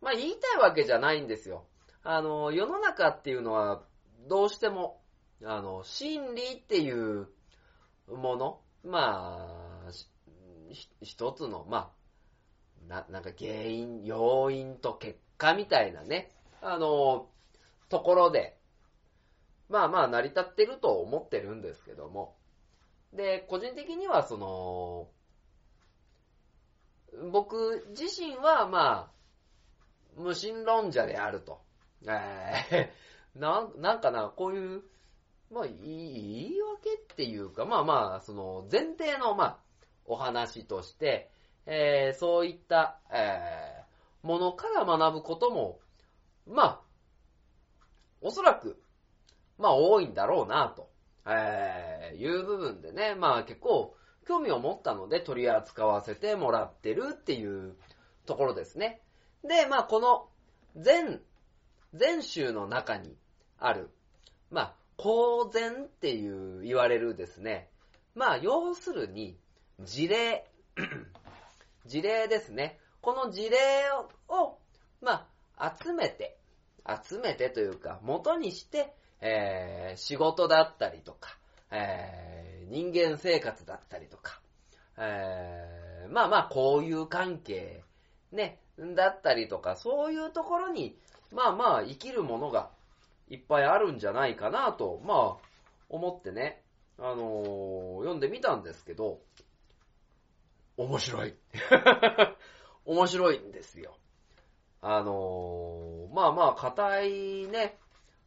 [0.00, 1.66] まあ言いたいわけじゃないんですよ。
[2.02, 3.82] あの、世の中っていうのは、
[4.28, 5.00] どうしても、
[5.44, 7.28] あの、真理っていう
[8.08, 9.48] もの、ま
[9.88, 9.90] あ、
[11.00, 11.92] 一つの、ま
[12.86, 17.28] あ、な、なんか原因、要因と結果みたいなね、あの、
[17.88, 18.58] ところで、
[19.68, 22.36] まあまあ成り立ってると思ってるんですけども、
[23.12, 25.08] で、個人的にはその、
[27.30, 29.12] 僕自身はまあ、
[30.16, 31.60] 無神論者であると。
[32.04, 32.88] えー、
[33.34, 34.82] なん、なんかな、こういう、
[35.50, 39.58] まあ、言い言い訳っていうか、まあまあ、その、前提の、まあ、
[40.04, 41.30] お話として、
[41.66, 45.80] えー、そういった、えー、ものから学ぶことも、
[46.46, 46.80] まあ、
[48.20, 48.82] おそらく、
[49.58, 50.90] まあ、多いんだろうな、と、
[51.26, 57.74] えー、いう部分でね、まあ結構、興味を持ったので取り扱わせてもらってるっていう
[58.24, 59.00] ところですね。
[59.44, 60.28] で、まあこの
[60.76, 61.20] 全、
[61.92, 63.16] 全宗の中に
[63.66, 63.90] ある、
[64.50, 67.68] まあ公然っていう言われるですね。
[68.14, 69.36] まあ要するに
[69.80, 70.50] 事例、
[71.86, 72.78] 事例ですね。
[73.00, 73.58] この事例
[74.28, 74.58] を、
[75.00, 76.36] まあ集めて、
[77.04, 81.36] 集めてというか、元にして、えー、仕事だったりとか、
[81.70, 84.40] えー、人間生活だったりとか、
[84.98, 87.84] えー、まあまあ、交友関係、
[88.32, 90.96] ね、だったりとか、そういうところに、
[91.32, 92.70] まあまあ、生きるものが
[93.32, 95.46] いっぱいあるんじゃないかなと、まあ、
[95.88, 96.62] 思ってね、
[96.98, 99.20] あのー読んでみたんですけど、
[100.76, 101.34] 面白い。
[102.84, 103.96] 面白いんですよ。
[104.82, 107.78] あのーまあまあ、硬いね、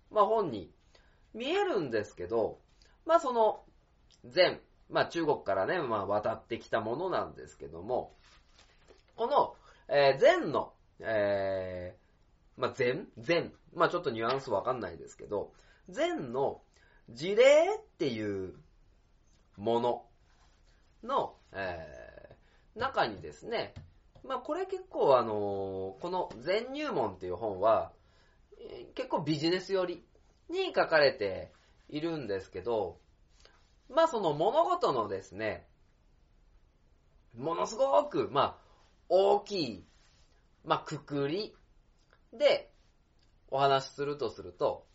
[0.09, 0.71] まあ本に
[1.35, 2.57] 見えるんですけど、
[3.05, 3.63] まあその、
[4.23, 8.15] 禅、まあ中国からね、まあ渡ってきたものなんですけども、
[9.15, 9.55] この、
[9.87, 12.05] えー禅の、えー
[12.59, 15.51] まあ禅禅まあちょっとニュアンスわかんないですけど、
[15.89, 16.61] 禅の
[17.09, 18.55] 事例っていう
[19.57, 20.05] もの
[21.03, 22.15] の、えー
[22.75, 23.73] 中にですね、
[24.27, 27.93] まあこれ結構あのーこの全入門っていう本は、
[28.95, 30.03] 結構ビジネス寄り
[30.49, 31.53] に書かれて
[31.87, 32.97] いるんですけど、
[33.89, 35.67] まあその物事のですね、
[37.37, 38.55] ものすごく、まあ
[39.07, 39.85] 大きい、
[40.65, 41.55] まあくくり
[42.33, 42.71] で
[43.49, 44.85] お話しするとすると、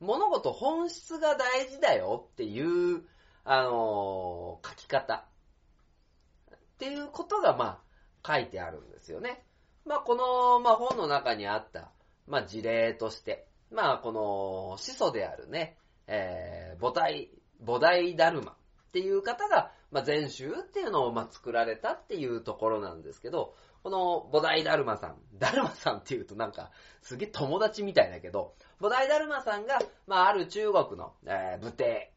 [0.00, 3.02] 物事本質が大事だよっていう、
[3.44, 7.82] あのー書き方っていうことが、ま
[8.22, 9.44] あ、書いてあるんですよね。
[9.84, 11.90] まあ、この、まあ、本の中にあった、
[12.26, 17.30] まあ、事例として、まあ、この、始祖であるね、えー、母体、
[17.64, 18.54] 母大ダルマっ
[18.92, 26.70] ていう方が、まあ、禅宗っていうのを、まあ、作られたっていうところなんですけど、この母大ダルマさん、ダルマさんっていうとなんか、
[27.02, 32.12] すげえ友達みたいだけど、母大ダルマさんが、まあ、ある中国の、えー、武帝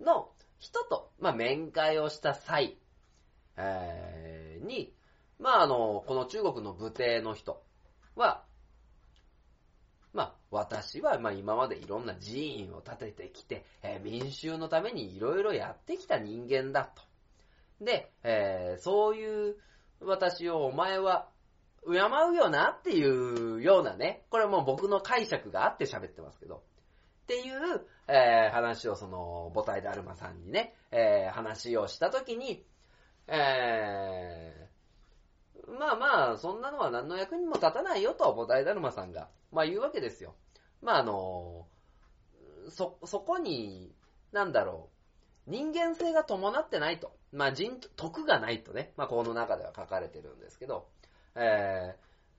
[0.00, 2.78] の人と、まあ、面会をした際、
[3.56, 4.94] えーに、
[5.38, 7.62] まあ、あの、この中国の武帝の人
[8.16, 8.44] は、
[10.14, 17.02] まあ、私は、まあ、今までいろんな寺院を建ててきて、えー民衆のためにいろいろやってきた人間だと。
[17.84, 19.56] で、えーそういう
[20.06, 21.28] 私をお前は
[21.86, 26.62] 敬うよなっていうようなね、これもう僕の解釈があって喋ってますけど、
[27.24, 32.64] っていう、えー話をその、母体だるまさんにね、えー話をしたときに、
[33.26, 34.74] えー
[35.78, 40.34] まあまあ、そんなのは何の役にも立たないよと、母体だるまさんが、まあ言うわけですよ。
[40.82, 41.66] まああの、
[42.70, 43.94] そ、そこに、
[44.32, 44.90] なんだろ
[45.46, 47.12] う、人間性が伴ってないと。
[47.34, 50.86] まあ人、徳がないとね、まあこの中では書かれてるんですけど、
[51.34, 51.96] え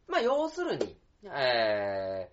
[0.07, 2.29] ー、まあ要するに、え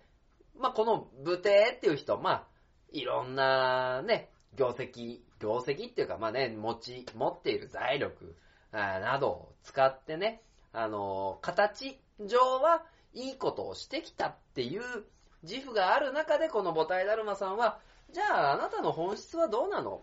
[0.57, 2.43] ー、まあこの武帝っていう人、まあ、
[2.91, 8.35] いろんなね、業績、業績っていうかまあね、持ち、持っている財力
[8.71, 10.41] などを使ってね、
[10.71, 12.83] あの形上は
[13.13, 14.81] いいことをしてきたっていう
[15.43, 17.79] 自負がある中で、この母体だるまさんは、
[18.11, 20.01] じゃああなたの本質はどうなの？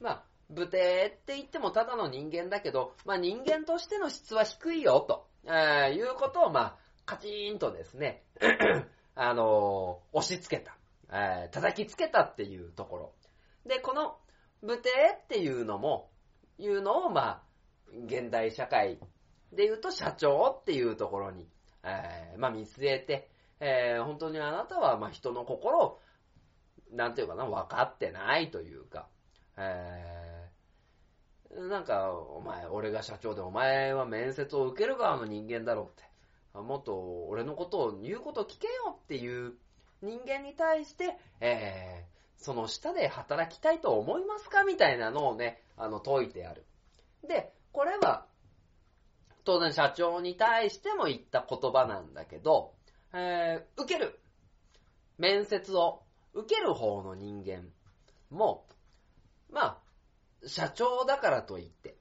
[0.00, 8.24] まあ、武帝って言ってもただの人間だけど、まあ人間としての質は低いよ、と、えーいうことを、まあ、カチーンとですね、
[9.14, 10.76] あのー押し付けた、
[11.10, 13.12] えー叩きつけたっていうところ。
[13.66, 14.18] で、この
[14.62, 14.90] 武帝
[15.22, 16.10] っていうのも、
[16.58, 17.42] いうのを、まあ、
[18.06, 18.98] 現代社会
[19.52, 21.46] で言うと社長っていうところに、
[21.82, 23.30] えーまあ見据えて、
[23.60, 26.00] えー本当にあなたは、まあ人の心を、
[26.90, 29.08] なんていうかな、分かってないというか、
[29.58, 30.07] えー
[31.68, 36.08] なんか、お前、俺が社長でお前は面接を受ける側の人間だろうって。
[36.54, 39.54] もっと俺のことを言うことを聞けよっていう
[40.02, 46.64] 人間に対して、えーその下で働きたいと思いますかみたいなのをね、あの、解いてある。
[47.26, 48.26] で、これは、
[49.44, 52.74] 当然社長に対しても言った言葉なんだけど、
[53.12, 54.20] えー受ける。
[55.18, 57.64] 面接を受ける方の人間
[58.30, 58.64] も、
[59.50, 59.78] まあ、
[60.46, 61.96] 社長だからといって、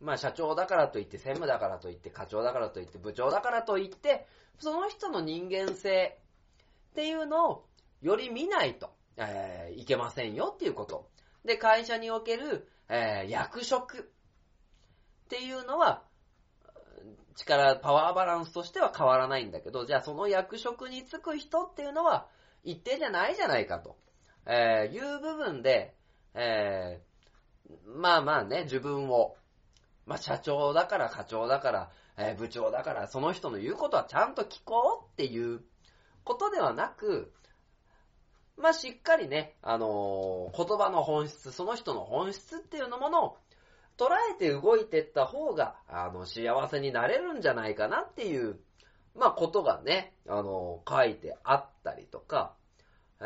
[0.00, 4.26] まあ社長だからといって、専務だからといって、課長だからといって、部長だからといって、
[4.58, 6.18] その人の人間性
[6.90, 7.66] っていうのを
[8.02, 11.08] より見ないと、えーいけませんよっていうこと。
[11.44, 14.02] で、会社における、えー役職っ
[15.28, 16.02] ていうのは、
[17.36, 22.26] 力、パワーバランスとしては変わらないんだけど、じゃあその役職に就く人っていうのは
[22.64, 23.96] 一定じゃないじゃないかと、
[24.46, 25.94] えーいう部分で、
[26.34, 27.15] えー
[27.86, 29.36] まあまあね、自分を、
[30.06, 35.60] まあ社長だから課長だから、えー部長だからその人の言うことはちゃんと聞こうっていう
[36.24, 37.32] ことではなく、
[38.56, 43.36] まあしっかりね、あのー言葉の本質、その人の本質っていうのものを
[43.98, 48.58] 捉えて動いてった方が、あの、幸せになれるんじゃないかなっていう、
[49.14, 52.54] まあ、ことがね、あの、書いてあったりとか、
[53.20, 53.24] え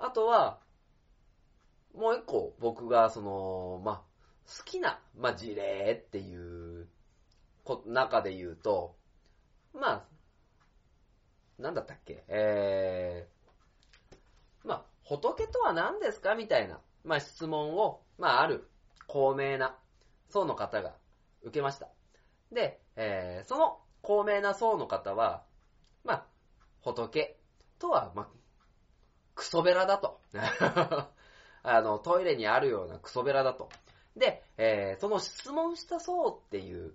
[0.00, 0.58] ー、あとは、
[1.94, 4.02] もう一個僕がその、まあ、
[4.46, 6.88] 好きな、まあ、事例っていう
[7.64, 8.96] こ中で言うと、
[9.74, 10.02] まあ、
[11.58, 18.68] なんだったっけ、えー、まあ、仏とは何ですかみたいな、まあ、質問を、まあ、ある
[19.06, 19.76] 高名な
[20.28, 20.94] 層の方が
[21.42, 21.88] 受けました。
[22.50, 25.44] で、えー、その高名な層の方は、
[26.04, 26.26] まあ、
[26.80, 27.36] 仏
[27.78, 28.28] とは、まあ、
[29.34, 30.20] クソベラだと。
[31.62, 33.68] あの、トイレにあるようなクソベラだと。
[34.16, 36.92] で、えー、その質問した層っていう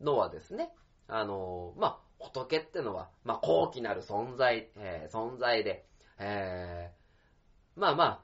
[0.00, 0.72] のはですね、
[1.06, 5.86] あの、まあ、仏ってのは、まあ、高貴なる存在、えー、存在で、
[6.18, 8.20] えー、まあまあ、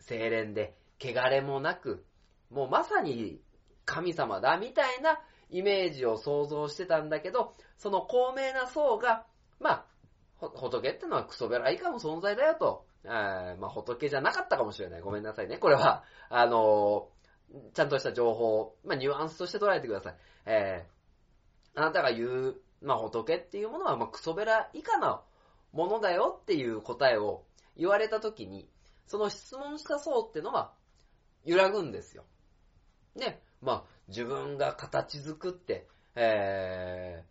[0.00, 2.04] 精錬で、汚れもなく、
[2.50, 3.40] もうまさに
[3.86, 9.24] 神様だ、みたいなイメージを想像してたんだけど、その高名な層が、
[9.58, 9.86] まあ、
[10.40, 12.86] 仏ってのはクソベラ以下の存在だよと。
[13.06, 15.00] あまあ、仏じゃなかったかもしれない。
[15.00, 15.58] ごめんなさいね。
[15.58, 20.16] これは、あのー、ちゃんとした情報、まあ、ニュアンスとして捉えてください。
[20.46, 25.22] えー、あなたが言う、まあ、仏っていうものは、まあ、クソベラ以下の
[25.72, 27.44] ものだよっていう答えを
[27.76, 28.68] 言われたときに、
[29.06, 30.72] その質問した層ってのは、
[31.44, 32.24] 揺らぐんですよ。
[33.16, 33.42] ね。
[33.62, 37.24] まあ、自分が形作って、え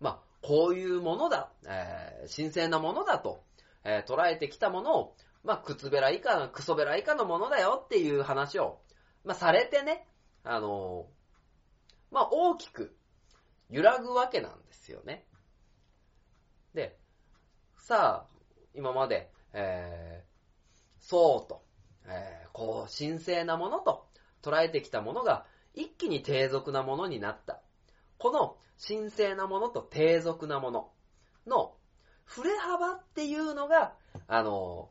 [0.00, 3.42] ー、まあ、こういうものだ、えー、神聖なものだと、
[3.88, 8.80] えー、捉えてきたものを、まあ、靴べら以下、クソべら以下のものだよっていう話を、
[9.24, 10.08] まあ、されてね、
[10.42, 12.96] あのー、まあ、大きく
[13.70, 15.24] 揺らぐわけなんですよね。
[16.74, 16.98] で、
[17.76, 18.36] さあ、
[18.74, 21.62] 今まで、えー、そうと、
[22.06, 24.08] えー、こう、神聖なものと
[24.42, 27.62] 捉えてきたものが、一気に低俗なものになった。
[28.18, 30.90] この神聖なものと低俗なもの
[31.46, 31.75] の
[32.26, 33.94] 触れ幅っていうのが、
[34.26, 34.90] あの、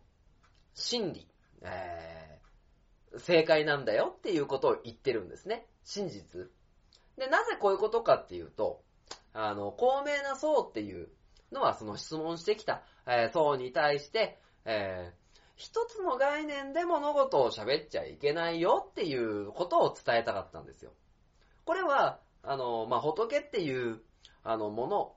[0.73, 1.27] 真理、
[1.61, 5.67] えー、正解なんだよっていうことを言ってるんですね。
[5.83, 6.49] 真実。
[7.17, 8.83] で、なぜこういうことかっていうと、
[9.33, 11.09] あの、公明な層っていう
[11.51, 15.25] のは、その質問してきた、えー、層に対して、えー、
[15.55, 20.91] 一つの概念で物事を喋っちゃいけないよっていうことを伝えたかったんですよ。
[21.63, 24.01] これは、あの、まあ、仏っていう、
[24.43, 25.15] あの、もの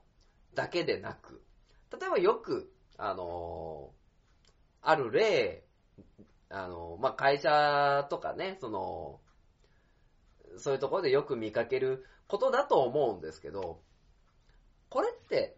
[0.55, 1.43] だけでなく、
[1.91, 3.91] 例えばよく、あの
[4.81, 5.63] ある例、
[6.49, 9.19] あのまあ、会社とかね、その、
[10.57, 13.81] そういうところでよく見かけることだと思うんですけど、
[14.89, 15.57] これって、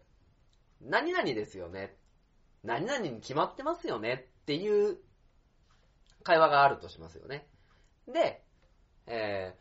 [0.82, 1.96] 何々ですよね。
[2.62, 4.98] 何々に決まってますよねっていう
[6.22, 7.46] 会話があるとしますよね。
[8.06, 8.42] で、
[9.06, 9.60] えー、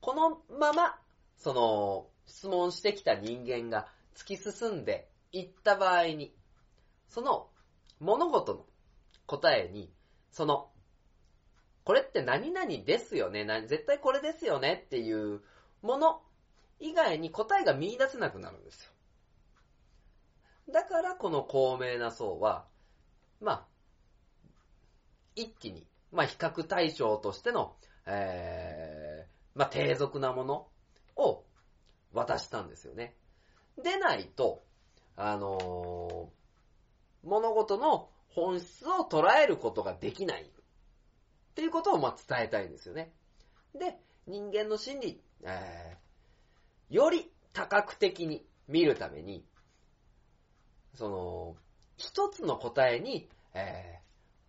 [0.00, 0.98] このまま、
[1.36, 6.34] その、質問してきた人間が突き進んで言った場合に、
[7.08, 7.48] その
[8.00, 8.66] 物事の
[9.26, 9.92] 答えに、
[10.30, 10.70] その、
[11.84, 15.40] これって何々ですよね、絶対これですよねっていう
[15.82, 16.22] もの
[16.80, 18.92] 以外に答えが見出せなくなるんですよ。
[20.70, 22.66] だからこの高名な層は、
[23.40, 23.66] まあ、
[25.34, 27.76] 一気に、まあ比較対象としての、
[28.06, 30.68] えー、まあ低俗なもの
[31.16, 31.44] を
[32.12, 33.14] 渡したんですよね。
[33.82, 34.62] でないと、
[35.20, 40.44] あのー、物事の本質を捉えることができない。
[40.44, 40.46] っ
[41.56, 43.12] ていうことをま伝えたいんですよね。
[43.76, 43.98] で、
[44.28, 49.44] 人間の心理、えー、より多角的に見るために、
[50.94, 51.56] その、
[51.96, 54.00] 一つの答えに、えー、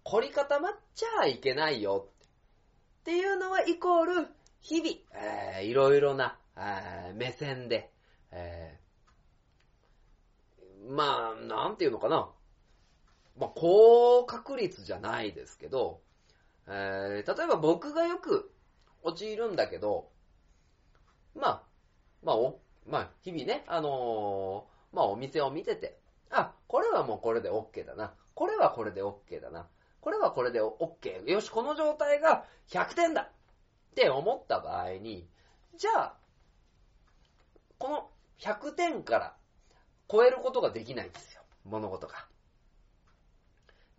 [0.04, 2.10] 凝り固まっちゃいけないよ。
[3.00, 4.28] っていうのはイコール、
[4.62, 7.92] 日々、えー、いろいろな、えー、目線で、
[8.32, 8.79] え
[10.90, 12.30] まあ、なんていうのかな。
[13.38, 16.02] まあ、高確率じゃないですけど、
[16.68, 18.52] えー、例えば僕がよく
[19.04, 20.10] 陥るんだけど、
[21.36, 21.64] まあ、
[22.24, 26.00] まあ、お、まあ、日々ね、あのー、まあ、お店を見てて、
[26.32, 28.12] あ、これはもうこれで OK だな。
[28.34, 29.68] これはこれで OK だな。
[30.02, 31.30] これはこれで OK。
[31.30, 33.30] よし、この状態が100点だっ
[33.94, 35.28] て思った場合に、
[35.78, 36.18] じゃあ、
[37.78, 38.10] この
[38.40, 39.36] 100点から
[40.12, 41.42] 超えることができないんですよ。
[41.66, 42.26] 物事が。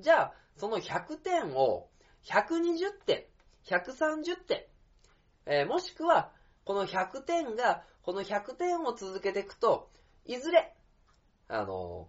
[0.00, 1.88] じゃあ、その100点を
[2.24, 3.24] 120点、
[3.66, 4.64] 130点、
[5.46, 6.32] えー、もしくは、
[6.64, 9.90] この100点が、この100点を続けていくと、
[10.24, 10.74] いずれ、
[11.48, 12.08] あの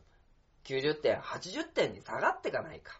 [0.63, 2.99] ー、90点、80点に下がっていかないか。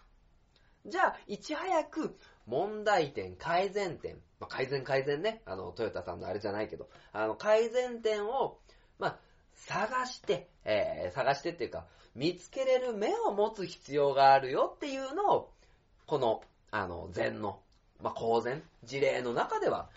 [0.85, 8.57] じゃあ、いち早く、問題点、改善点、まあ、改善改善ね、あの、トヨタさんのあれじゃないけど、あの、改善点を、
[9.67, 11.85] 探して、えー探してっていうか、
[12.15, 15.51] 見つけれる目を持つ必要があるよっていうのを、
[16.05, 17.59] この、あの、禅の、
[18.01, 19.89] まあ、公禅、事例の中では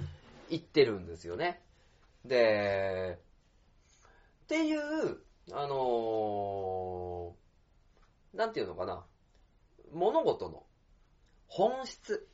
[0.50, 1.60] 言ってるんですよね。
[2.24, 3.18] で、
[4.44, 5.18] っていう、
[5.52, 9.04] あのーなんていうのかな、
[9.92, 10.64] 物事の
[11.46, 12.26] 本質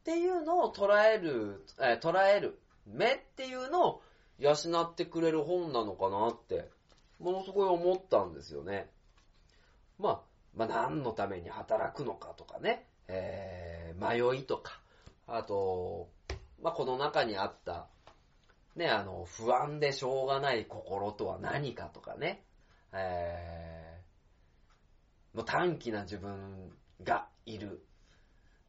[0.00, 4.02] っていうのを捉える、えー捉える目っていうのを
[4.38, 4.52] 養
[4.82, 6.70] ってくれる本なのかなって、
[7.18, 8.90] ものすごい思ったんですよね。
[9.98, 10.20] まあ、
[10.54, 14.80] まあ何のために働くのかとかね、えー迷いとか、
[15.26, 16.08] あと、
[16.60, 17.86] まあこの中にあった、
[18.74, 22.42] ね、あの、不安でしょうがない心とは何かとかね、
[22.92, 26.72] えーもう短気な自分
[27.02, 27.84] がいる。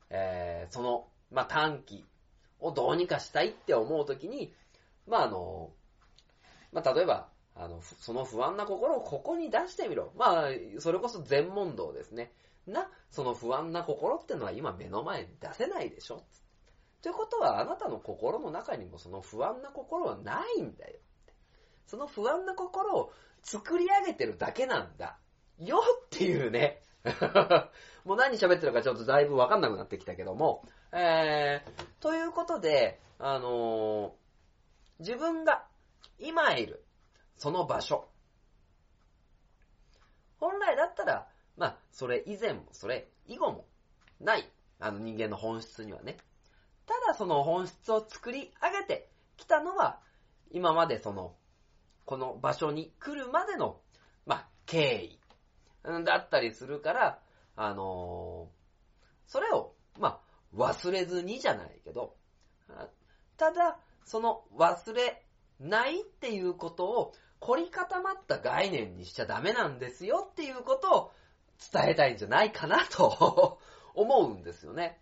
[0.10, 2.06] えーその、まあ、短気
[2.60, 4.54] をどうにかしたいって思うときに、
[5.08, 5.72] まあ、あの、
[6.72, 10.12] まあ、例えば、あの、その不安な心をここに出してみろ。
[10.18, 10.50] まあ、
[10.80, 12.34] それこそ全問答ですね。
[12.66, 16.24] な、その不安な心ってのは今目の前に出せないでしょ。
[17.02, 21.00] ということは、あなたの心の中にもその不安な心はないんだよ。
[21.86, 23.12] その不安な心を
[23.44, 25.18] 作り上げてるだけなんだ。
[25.60, 26.82] よっていうね。
[28.06, 30.64] もう何喋ってるかちょっとだいぶわかんなくなってきたけども。
[30.94, 34.23] えー、ということで、あのー
[35.00, 35.66] 自分が
[36.20, 36.84] 今いる
[37.38, 38.08] その場所。
[40.40, 41.28] 本来だったら、
[41.58, 43.66] まあ、それ以前もそれ以後も
[44.20, 46.18] ない、あの人間の本質にはね。
[46.86, 50.00] ただその本質を作り上げてきたのは、
[50.52, 51.36] 今までその、
[52.06, 53.80] この場所に来るまでの、
[54.26, 55.20] まあ、経緯
[56.06, 57.20] だったりするから、
[57.56, 58.64] あのー
[59.28, 60.20] それを、ま
[60.54, 62.16] あ、忘れずにじゃないけど、
[63.38, 65.24] ただ、その忘れ
[65.60, 71.12] ないっていうことを凝り固まった概念にしちゃダメなんですよっていうことを
[71.72, 73.60] 伝えたいんじゃないかなと
[73.96, 75.00] 思うんですよね。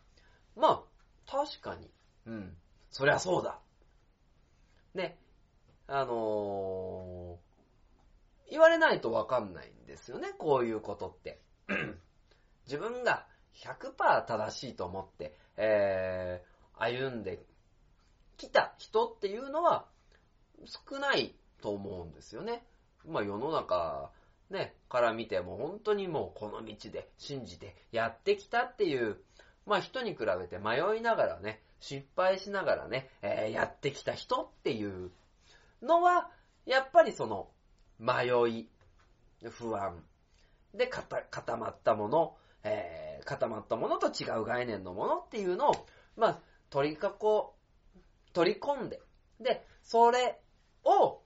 [0.55, 1.89] まあ、確かに。
[2.25, 2.57] うん。
[2.89, 3.59] そりゃそうだ。
[4.93, 5.17] ね。
[5.87, 7.51] あのー
[8.51, 11.39] 言われないとわかんないんですよね、こういうことって。
[12.67, 13.25] 自分が
[13.55, 17.39] 100%正しいと思って、えー、歩んで
[18.41, 19.85] きた人っていうのは
[20.65, 22.63] 少ないと思うんですよね。
[23.07, 24.11] まあ世の中、
[24.49, 29.17] ね、から見ても本当にもうこの道で信じてやってきたっていう、
[29.65, 35.11] まあ人に比べて迷いながらね、失敗しながらね、えーやってきた人っていう
[35.81, 36.29] のは、
[36.65, 37.49] やっぱりその
[37.99, 38.69] 迷い、
[39.49, 40.03] 不安
[40.73, 45.87] で固固まったもの、えー固まったものと違う概念のものっていうのを、
[46.17, 46.39] まあ、
[46.69, 46.99] 取り囲、
[48.33, 49.01] 取り込んで、
[49.39, 50.39] で、それ
[50.83, 51.21] を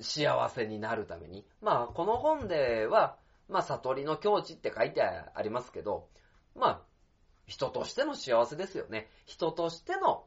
[0.00, 3.16] 幸せになるために、まあ、この本では、
[3.48, 6.08] まあ、悟りの境地って書いてありますけど、
[6.54, 6.82] まあ、
[7.46, 9.08] 人としての幸せですよね。
[9.24, 10.24] 人としての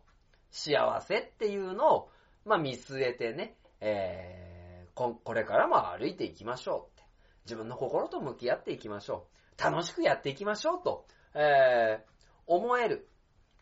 [0.51, 2.11] 幸せっていうのを、
[2.45, 7.09] まあ、見据えてね、えーこ、これからも歩いていきましょうって。
[7.45, 9.27] 自分の心と向き合っていきましょ
[9.57, 9.61] う。
[9.61, 12.19] 楽しくやっていきましょうと、えー
[12.49, 13.07] 思える。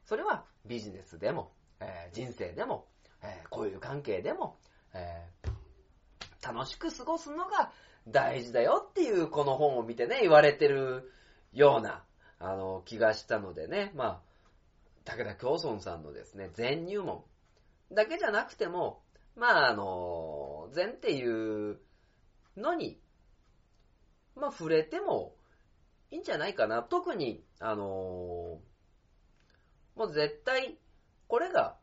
[0.06, 2.88] それはビジネスでも、えー人生でも、
[3.22, 4.58] えーこういう関係でも、
[4.94, 5.58] えー
[6.54, 7.72] 楽しく過ごすのが
[8.08, 11.12] 大事だよっていうこの本を見てね、言われてる
[11.52, 12.04] ような、
[12.40, 14.28] あの、気がしたのでね、まあ、
[15.04, 17.24] 武田京村さんのですね、全入門
[17.92, 19.02] だけじゃなくても、
[19.36, 21.80] まあ、あの、禅っていう
[22.56, 23.00] のに、
[24.36, 25.36] まあ、触れても
[26.12, 26.84] いいんじゃないかな。
[26.84, 28.60] 特に、あの、
[29.96, 30.78] もう絶対、
[31.28, 31.78] これが、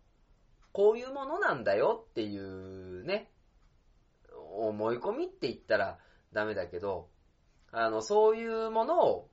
[0.72, 3.30] こういうものなんだよっていうね、
[4.56, 5.98] 思い込みって言ったら
[6.32, 7.08] ダメだけど、
[7.70, 9.30] あの、そういうものを、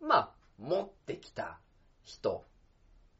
[0.00, 1.58] まあ、持ってきた
[2.02, 2.44] 人、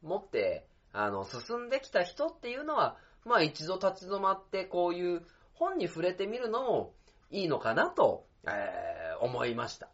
[0.03, 5.23] 持って、あの、進んできた人っていうのは、まあ一度立ち止まってこういう
[5.55, 6.93] 本に触れてみるのも
[7.31, 9.89] いいのかなと、えー思いました。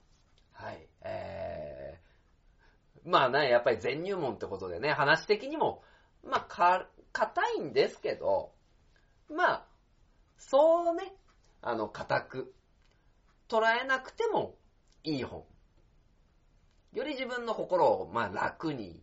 [0.53, 0.89] はい。
[1.03, 5.83] えーまあね、やっぱり全入門ってことでね、話的にも、
[6.23, 8.53] まあ、か、硬いんですけど、
[9.29, 9.67] まあ、
[10.39, 11.15] そうね、
[11.63, 12.55] あの、硬く、
[13.49, 14.57] 捉えなくても
[15.05, 15.45] いい本。
[16.93, 19.03] より自分の心を、まあ、楽に、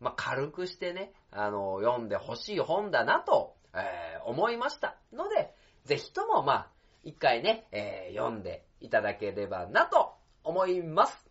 [0.00, 4.98] まあ、軽くしてね、あの、読んでほしい本だなと、えー思いました。
[5.12, 5.54] ので、
[5.84, 6.70] ぜひとも、まあ、
[7.02, 11.26] 一回ね、えー読んでいただければなと思います。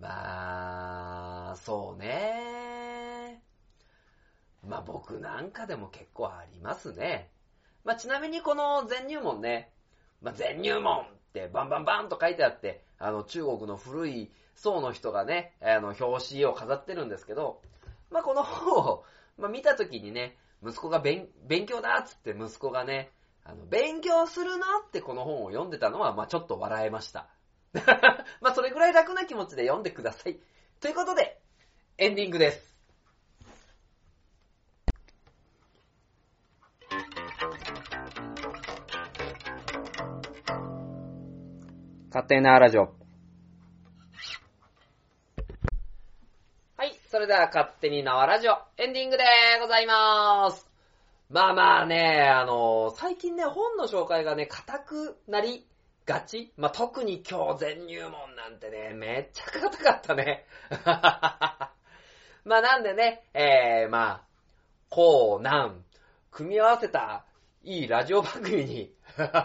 [0.00, 2.57] まあ、そうね。
[4.66, 7.30] まあ僕なんかでも結構ありますね。
[7.84, 9.70] まあ、ちなみにこの全入門ね、
[10.20, 17.62] まあ、全入門ってバンバンバンと書いてあって、あの、中国の古い層の人がね、あの、表紙を飾ってるんですけど、
[18.10, 19.04] まあ、この本を、
[19.38, 23.10] まあ、見た時にね、息子が勉勉強だっつって息子がね、
[23.44, 27.28] あの、勉強するなってこの本を読んでたのは、まあ、ちょっと笑えました。
[28.42, 30.38] まあ、それぐらい楽な気持ちで読んでください。
[30.80, 31.40] ということで、
[31.96, 32.77] エンディングです。
[42.18, 42.92] 勝手なラジオ。
[46.76, 49.22] はい、それでは勝手に縄ラジオ、エンディングで
[49.62, 50.68] ございまーす。
[51.30, 55.64] まあまあね、あの最近ね、本の紹介がね、硬くなり
[56.06, 60.44] がちまあ特に今日全入門なんてね、めっちゃ硬かったね。
[62.44, 64.20] まあなんでね、えー、まあ、
[64.90, 65.84] こう、なん、
[66.32, 67.24] 組み合わせた
[67.62, 68.92] いいラジオ番組に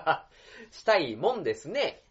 [0.72, 2.04] したいもんですね。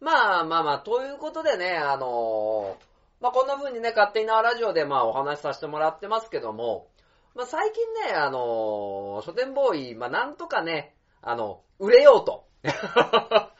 [0.00, 2.84] まあまあまあ、ということでね、あのー
[3.20, 6.88] まあこんな風にね、勝手になラジオでまあお話しさせてもらってますけども、
[7.34, 12.46] まあ最近ね、あのー書店ボーイ、まあなんとかね、あの、売れようと。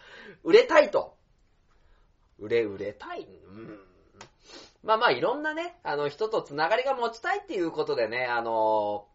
[0.45, 1.17] 売れたいと。
[2.39, 3.27] 売れ、売れたい。
[3.27, 3.81] うん。
[4.83, 9.07] まあまあいろんなね、あの人とつながりが持ちたいっていうことでね、あの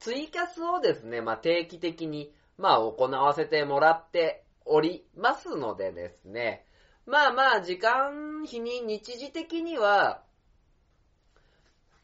[0.00, 6.64] ツイキャスをですね、まあ定期的に、まあ行わせてもらっておりますのでですね、
[7.06, 10.22] まあまあ時間日に日時的には、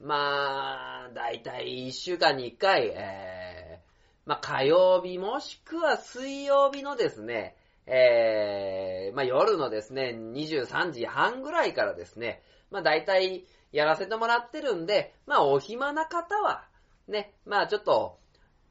[0.01, 7.57] まあ、だいたい1週間に1回、えー、まあ火曜日もしくは水曜日のですね、
[7.87, 16.65] えー、まあ夜のですね、23時半ぐらいからですね、まあ大体やらせてもらってるんで、まあお暇な方は、
[17.09, 18.19] ね、まあちょっと、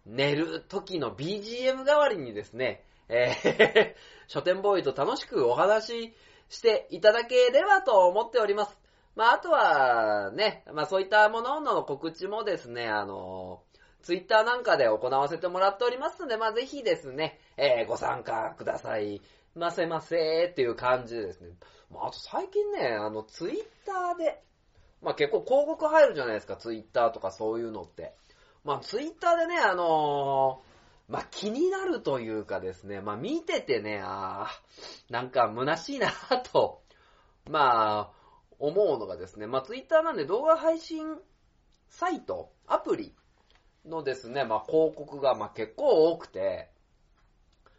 [0.06, 6.14] 寝る時の BGM 代わりにですね、えー、書店ボーイと楽しくお話し
[6.50, 8.78] していただければと思っております。
[9.16, 13.62] まああとは、ね、まあそういったものの告知もですね、あの、
[14.02, 19.22] ツイッターなんかで行わせてもらっておりますので、まあぜひですね、えーご参加ください
[19.56, 21.50] ませませっていう感じでですね。
[21.92, 23.56] まああと最近ね、あのツイッ
[23.86, 24.42] ターで、
[25.02, 28.14] まあ結構広告入るじゃないですか、ツイッターとかそういうのって。
[28.64, 30.71] まあツイッターでね、あのー
[31.12, 36.10] まあ気になるというかですね、まあ見ててね、あーなんか虚しいな
[36.54, 36.82] と、
[37.52, 38.12] まあ
[38.60, 41.22] 思うのがですね、まあツイッターなんで動画配信
[41.90, 43.14] サイト、アプリ
[43.86, 46.72] のですね、まあ広告がまあ結構多くて、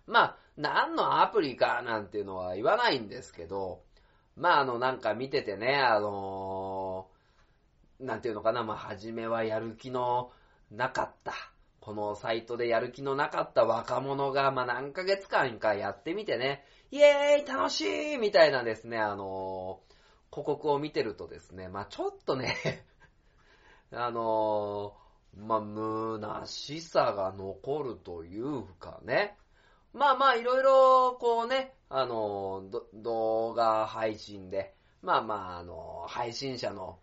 [0.07, 3.83] まあ何のアプリかなんていうのは言わないんですけど、
[4.37, 10.33] まああのなんか見ててね、あのーなんていうのかな、まあ初めはやる気の
[10.71, 11.52] なかった。
[11.83, 17.81] このサイトでやる気のなかった若者が、まあ何ヶ月間かやってみてね、イエーイ楽し
[18.15, 19.93] いみたいなですね、あのー
[20.31, 22.87] 広告を見てるとですね、まあちょっとね、
[23.91, 29.37] あのーまあ、虚しさが残るというかね。
[29.93, 34.73] まあまあ、いろいろ、こうね、あのー動画配信で、
[35.03, 37.01] まあまあ、あのー配信者の、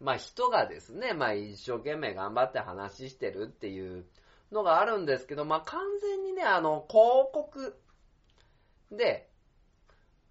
[0.00, 4.06] まあ人がですね、まあ一生懸命頑張って話してるっていう
[4.52, 7.80] のがあるんですけど、まあ完全にね、あの、広告
[8.90, 9.28] で、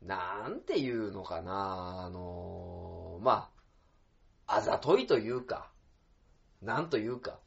[0.01, 3.49] なんていうのかな、あのま
[4.47, 5.69] あ、あざといというか、
[6.61, 7.39] なんというか、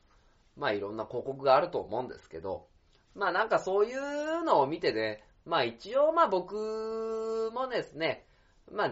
[0.56, 2.68] まあいろんな広告があると思うんですけど、
[3.14, 8.26] まあなんかそういうのを見てね、まあ一応まあ僕もですね、
[8.72, 8.90] まあ、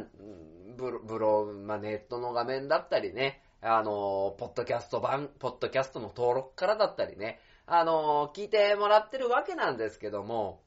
[0.76, 10.62] ブロ、ブロまあネットの画面だったりね、あの、ポッドキャスト版、ポッドキャストの登録からだったりね、あの、聞いてもらってるわけなんですけども、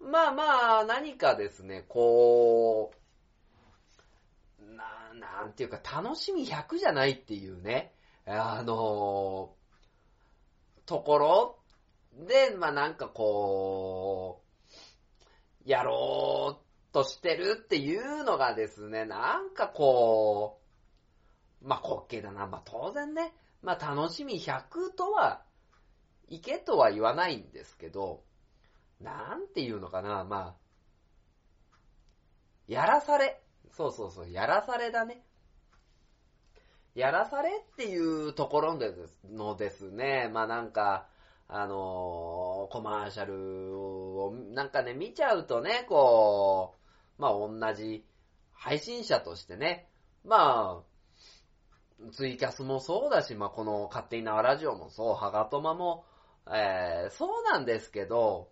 [0.00, 2.92] まあまあ、何かですね、こ
[4.60, 7.92] う、な、なんていうか、楽しみ100じゃないっていうね、
[8.26, 9.54] あの、
[10.84, 11.58] ところ
[12.26, 14.42] で、まあなんかこ
[15.66, 20.60] う、やろうとしてるっていうのがですね、なんかこ
[21.62, 22.46] う、まあ滑稽だな。
[22.46, 25.42] まあ当然ね、まあ楽しみ100とは、
[26.28, 28.22] いけとは言わないんですけど、
[29.00, 30.66] なんていうのかな、まあ、
[32.66, 33.40] やらされ。
[33.72, 35.22] そうそうそう、やらされだね。
[36.94, 38.78] やらされっていうところ
[39.30, 41.06] のですね、まあなんか、
[41.48, 46.74] あのーコマーシャルをなんかね、見ちゃうとね、こ
[47.18, 48.04] う、まあ同じ
[48.52, 49.88] 配信者としてね、
[50.24, 56.04] まあ、ツイキャスもそうだし、まあこの勝手に縄ラジオもそう、ハガトマも
[56.48, 58.50] えー、そうなんですけど、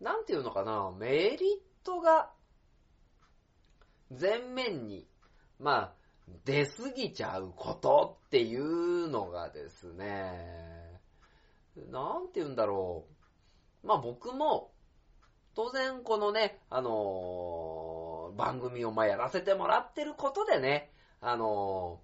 [0.00, 1.40] なんていうのかな、メリッ
[1.84, 2.30] トが、
[4.10, 5.08] 前面に、
[5.58, 5.92] まあ、
[6.44, 11.00] 出過ぎちゃうことっていうのがですね、
[11.90, 13.06] なんて言うんだろ
[13.84, 13.86] う。
[13.86, 14.72] まあ僕も、
[15.54, 20.90] 当然このね、あのー番組をまあやらせてもらってることでね、
[21.20, 22.00] あの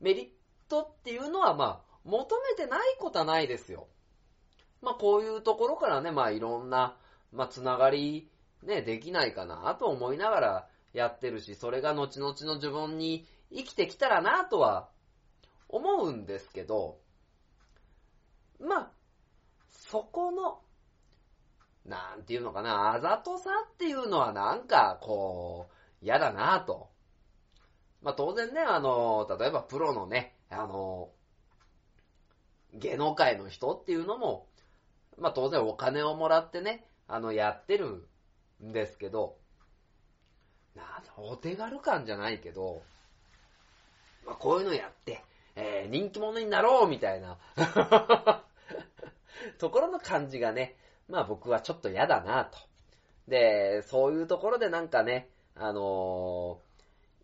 [0.00, 0.28] ーメリッ
[0.68, 3.88] トっていうのはまあ求めてないことはないですよ。
[4.82, 6.96] まあこういうところからね、まあいろんな、
[7.32, 8.30] まあつながり、
[8.62, 14.88] ね、できないかなと思いながらやってるし、それが後々の自分に生きてきたらなとは
[15.68, 16.98] 思うんですけど、
[18.60, 18.90] まあ、
[19.68, 20.60] そこの、
[21.84, 25.68] なんていうのかな、あざとさっていうのはなんか、こ
[26.02, 26.90] う、嫌だなと。
[28.02, 31.10] まあ当然ね、あの、例えばプロのね、あの、
[32.74, 34.46] 芸能界の人っていうのも、
[35.18, 38.06] まあ当然お金をもらってね、あの、やってる
[38.62, 39.36] んですけど、
[40.74, 42.82] なんだお手軽感じゃないけど、
[44.26, 45.22] まあこういうのやって、
[45.56, 47.38] えー人気者になろうみたいな、
[49.58, 50.76] ところの感じがね、
[51.08, 52.58] まあ僕はちょっと嫌だなと。
[53.28, 56.74] で、そういうところでなんかね、あのー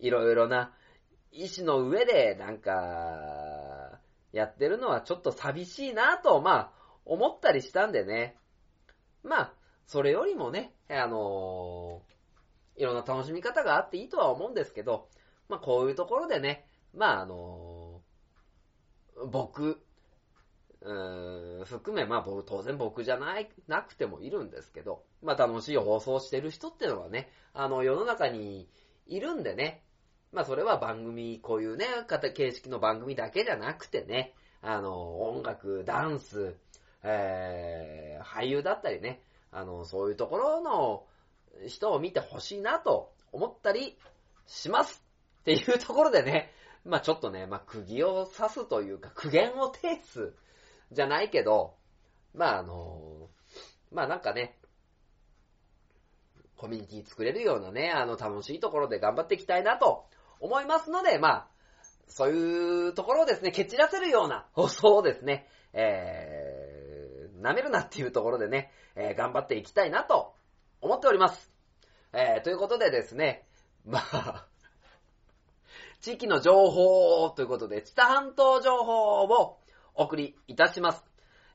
[0.01, 0.72] いろいろな
[1.30, 2.72] 意志の上でなんか、
[4.33, 6.72] やってるのはちょっと寂しいなぁと、まあ、
[7.05, 8.37] 思ったりしたんでね。
[9.22, 9.53] まあ、
[9.87, 12.11] それよりもね、あのー
[12.76, 15.09] いろんな楽しみ方があっていいとは思うんですけど、
[15.51, 16.64] まあこういうところでね、
[16.95, 19.83] まああのー僕、
[20.81, 28.66] うん含め、まあ僕、当然僕じゃない、なくてもいるんですけど、まあ楽しい放送してる人っていうのはね、あの世の中に
[29.07, 29.83] いるんでね、
[30.33, 36.55] まあそれは番組、こういうね、形式の番組だけじゃなくてね、あの、音楽、ダンス、
[37.03, 41.05] えー、俳優だったりね、あの、そういうところの
[41.66, 43.99] 人を見てほしいなと思ったり
[44.47, 45.03] します
[45.41, 46.53] っていうところでね、
[46.85, 50.33] まあちょっとね、まあ釘を刺すというか、苦言を呈す
[50.93, 51.74] じゃないけど、
[52.35, 53.28] まああの、
[53.91, 54.57] まあなんかね、
[56.57, 60.05] コミュニティ作れるようなね、あの楽しいところで頑張っていきたいなと
[60.41, 61.47] 思いますので、まあ、
[62.09, 70.34] そういうところをですね、蹴散らせるような放送をですね、えー、舐めるなっていうところでね、えー頑張っていきたいなと
[70.80, 71.51] 思っております。
[72.12, 73.47] えー、ということでですね、
[73.86, 74.47] まあ、
[76.01, 79.59] 地域の情報ということで、知多半島情報を
[79.95, 81.05] お送りいたします。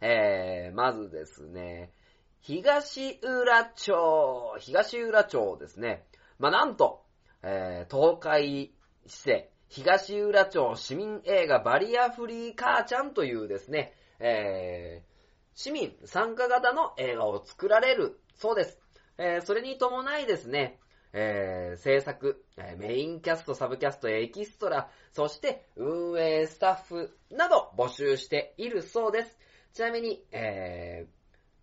[0.01, 1.91] えー、まずですね、
[2.39, 6.05] 東浦町、東浦町ですね。
[6.37, 7.04] まあ、なんと、
[7.47, 8.73] えー、東海
[9.05, 15.09] 市政、東浦町市民映画バリアフリー母ちゃんというですね、えー、
[15.53, 18.79] 市民参加型の映画を作られるそうです。
[19.19, 20.79] えー、それに伴いですね、
[21.13, 22.43] えー、制作、
[22.77, 29.37] メインキャスト、サブキャスト、エキストラ、そして運営スタッフなど募集しているそうです。
[29.73, 31.05] ちなみに、え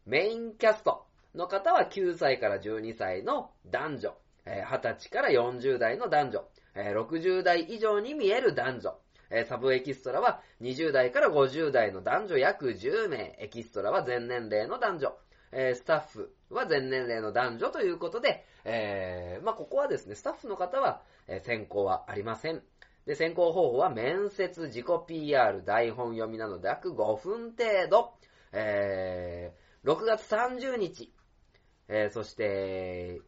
[0.07, 8.99] ー、メインキャストの方は9歳から12歳の男女、えー20歳から40代の男女、えー60代以上に見える男女、
[9.31, 15.17] えサブエキストラは20代から50代の男女約10名、エキストラは全年齢の男女、
[15.53, 22.63] えスタッフは全年齢の男女ということで、えまあ、ここはですね、スタッフの方は、え選考はありません。
[23.07, 28.13] で、選考方法は面接、自己 PR、台本読みなどで約5分程度、
[28.53, 31.13] えー、6月30日、
[31.89, 33.21] えーそして、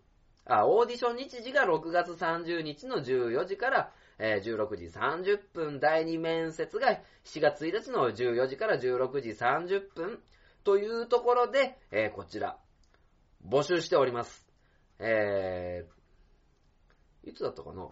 [0.46, 10.20] あ、オーディション日時が6月30日の14時から、えー16時30分、第2面接が7月1日の14時から16時30分
[10.62, 12.58] というところで、えーこちら、
[13.48, 14.46] 募集しております。
[14.98, 17.88] えー、いつだったかな？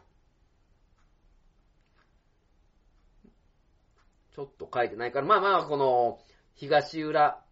[4.34, 6.18] ちょっと書いてないから、まあまあ、この、
[6.55, 7.42] 東浦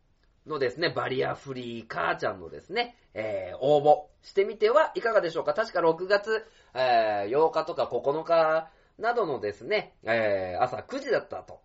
[0.47, 11.61] のですね、バリアフリー母ちゃんのですね、えー、応募してみてはいかがでしょうか確か6月、えー8日とか9日などのですね、えー朝9時だったと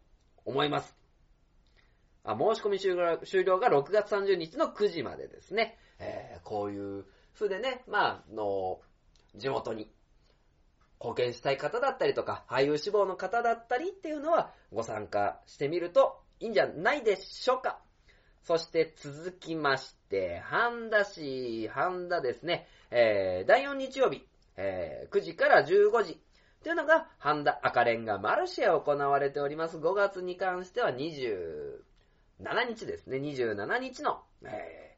[0.45, 0.95] 思います。
[2.23, 2.95] あ、申し込み終
[3.43, 8.81] 了が6月30日の9時までですね、えーこういう風でね、ま、あの、
[9.35, 9.91] 地元に
[10.99, 17.79] 貢献したい方だったりとか、俳優志望の方だったりっていうのはご参加してみるといいんじゃないでしょうか。
[18.45, 24.23] そして続きまして、半田市、半田ですね、えー、第4日曜日、
[24.55, 26.21] えー9時から15時、
[26.63, 29.77] というのが、半田赤レンガマルシェ行われております。
[29.77, 31.79] 5月に関しては27
[32.67, 33.17] 日ですね。
[33.17, 34.95] 27日の、え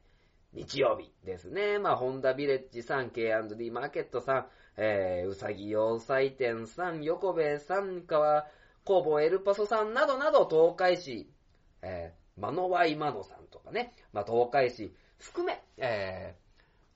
[0.53, 1.79] ー、日曜日ですね。
[1.79, 4.45] まあ、ホンダビレッジさん、K&D マーケットさん、
[4.75, 8.45] えー、うさぎ洋祭店さん、横兵さん、川
[8.83, 11.29] 工房エルパソさんなどなど東海市、
[11.81, 16.35] えー、マノワイマノさんとかね、まあ、東海市含め、え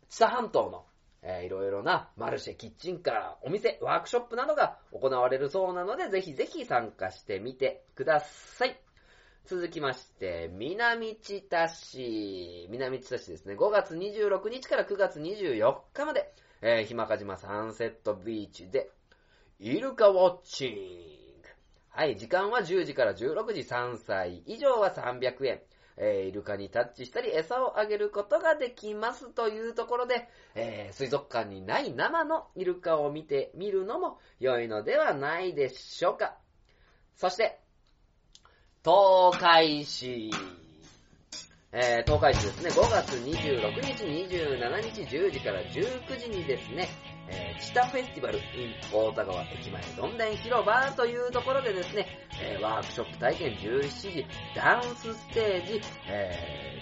[0.10, 0.86] ー、知多半島の
[1.24, 8.80] えー、いろいろなマルシェ、キッチンカー、お店、ワークショップなどが行われるそうなので、ぜひぜひ参加してみてください。
[9.46, 12.68] 続きまして、南千田市。
[12.72, 13.56] 南千田市ですね。
[13.56, 18.90] 5月26日から9月24日まで、えー、ひまかじまサンセットビーチで、
[19.60, 20.70] イルカウォッチ
[21.18, 21.21] ン。
[21.92, 25.62] はい、時間は10時から16時3歳以上は300円。
[25.98, 36.38] えー、イルカにタッチしたり餌をあげることができますというところで、えー、水族館にない生のイルカを見てみるのも良いのではないでしょうか。
[37.18, 37.60] そして、
[38.84, 40.32] 東海市。
[41.74, 46.90] えー、東海市ですね、5月26日、27日、10時から19時にですね、
[47.32, 52.08] えー、チタフェスティバル in 大田川駅前どんでん広場というところでですね、
[52.42, 54.26] えー、ワークショップ体験17時、
[54.56, 56.80] ダンスステージ、え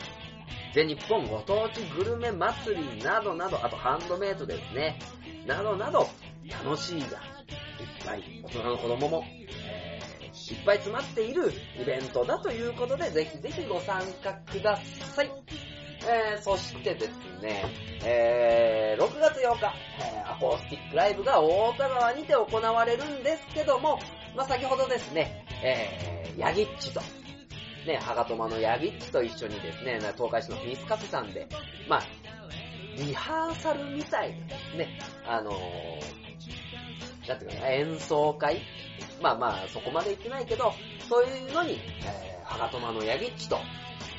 [0.71, 4.99] ー、全日本ご当地グルメ祭りなどなど、あとハンドメイドですね、
[5.45, 6.07] などなど、
[6.65, 7.11] 楽しいがいっ
[8.05, 14.77] ぱい、大人の子供も、えー、いっぱい詰まっているイベントだということで、ぜひぜひご参加くだ
[15.15, 15.31] さい。
[16.07, 17.09] えー、そしてです
[17.41, 17.65] ね、
[18.03, 23.99] えー、6月8日、えー、アコースティックライブが大田川にて行われるんですけども、
[24.35, 27.01] まあ、先ほどですね、えー、ヤギッチと、
[27.85, 31.47] ね、ハガトマのヤギッチと一緒にですね、東海市のフィスカフェさんで、
[31.87, 32.03] まあ、
[32.95, 38.61] リハーサルみたいですね、あのー、なんていうかな、演奏会
[39.21, 40.73] まあまあ、そこまで行ってないけど、
[41.07, 43.57] そういうのに、えー、ハガトマのヤギッチと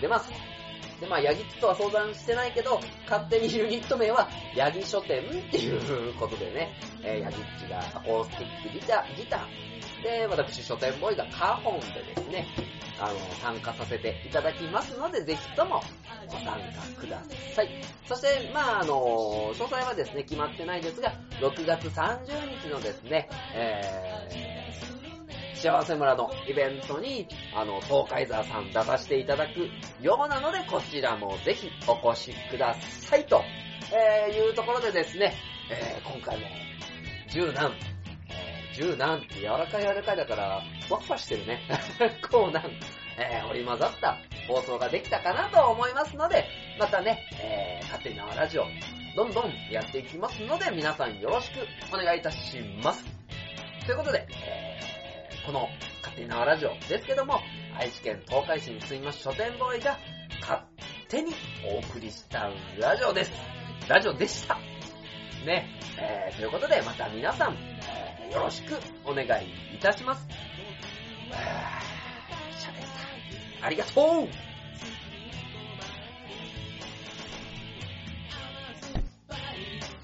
[0.01, 0.31] 出ます。
[1.01, 6.73] で、まあ、ヤギッとは相談してないけど、勝手にユニット名は、ヤギ書店っていうことでね、
[7.03, 9.71] えー、ヤギッチがアコースティックギター、ギター、
[10.03, 12.47] で、私書店ボーイがカホンでですね、
[12.99, 15.83] あの、参加させていただきますので、ぜひとも
[16.27, 17.23] ご参加くだ
[17.55, 17.69] さい。
[18.07, 25.00] そして、まああの、詳細はですね、決まってないですが、6月30日のですね、えー
[25.61, 29.69] 幸せ村のイベントに、あの、東海沢さん出させていただく
[30.03, 33.43] ようなので、こちらもぜひお越しくださいと、
[33.93, 35.35] えー、いうところでですね、
[35.71, 36.47] えー、今回も、
[37.29, 37.73] 十何、
[38.31, 41.61] えー、十何って柔らかい柔らかいだから、ふわふわしてるね。
[42.31, 42.65] こうなん、
[43.19, 44.17] えー、織り混ざった
[44.49, 46.47] 放送ができたかなと思いますので、
[46.79, 48.65] またね、えー、勝手に縄ラジオ、
[49.15, 53.05] どんどんやっていきますので、皆さんよろしくお願いいたします。
[53.85, 54.60] ということで、えー
[55.51, 55.69] この
[56.01, 57.41] 勝手に縄ラジオですけども、
[57.77, 59.99] 愛知県東海市に住みます書店ボーイが
[60.41, 60.63] 勝
[61.09, 61.33] 手に
[61.65, 62.49] お送りした
[62.79, 63.33] ラジオです。
[63.89, 64.55] ラジオでした。
[65.45, 69.27] ね、えー、ということでま be 皆さん、えー、よろしくお願い
[69.75, 70.25] いたします。
[71.29, 71.37] 喋っ
[73.61, 73.67] た。
[73.67, 74.29] ありがとう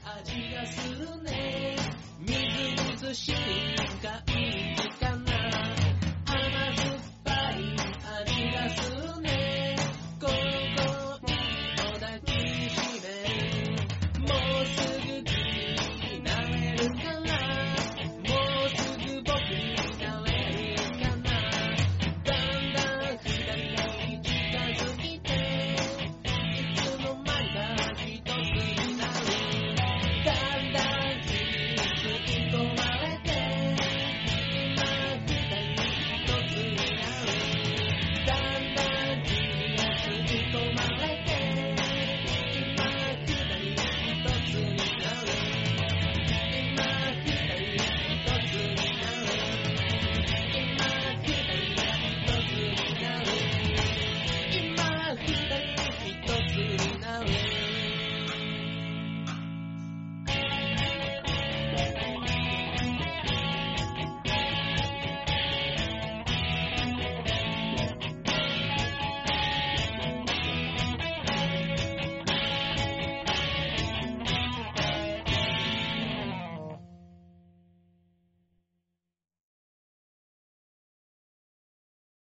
[0.02, 1.76] 味がするね
[2.18, 2.34] みず
[2.90, 3.75] みずしい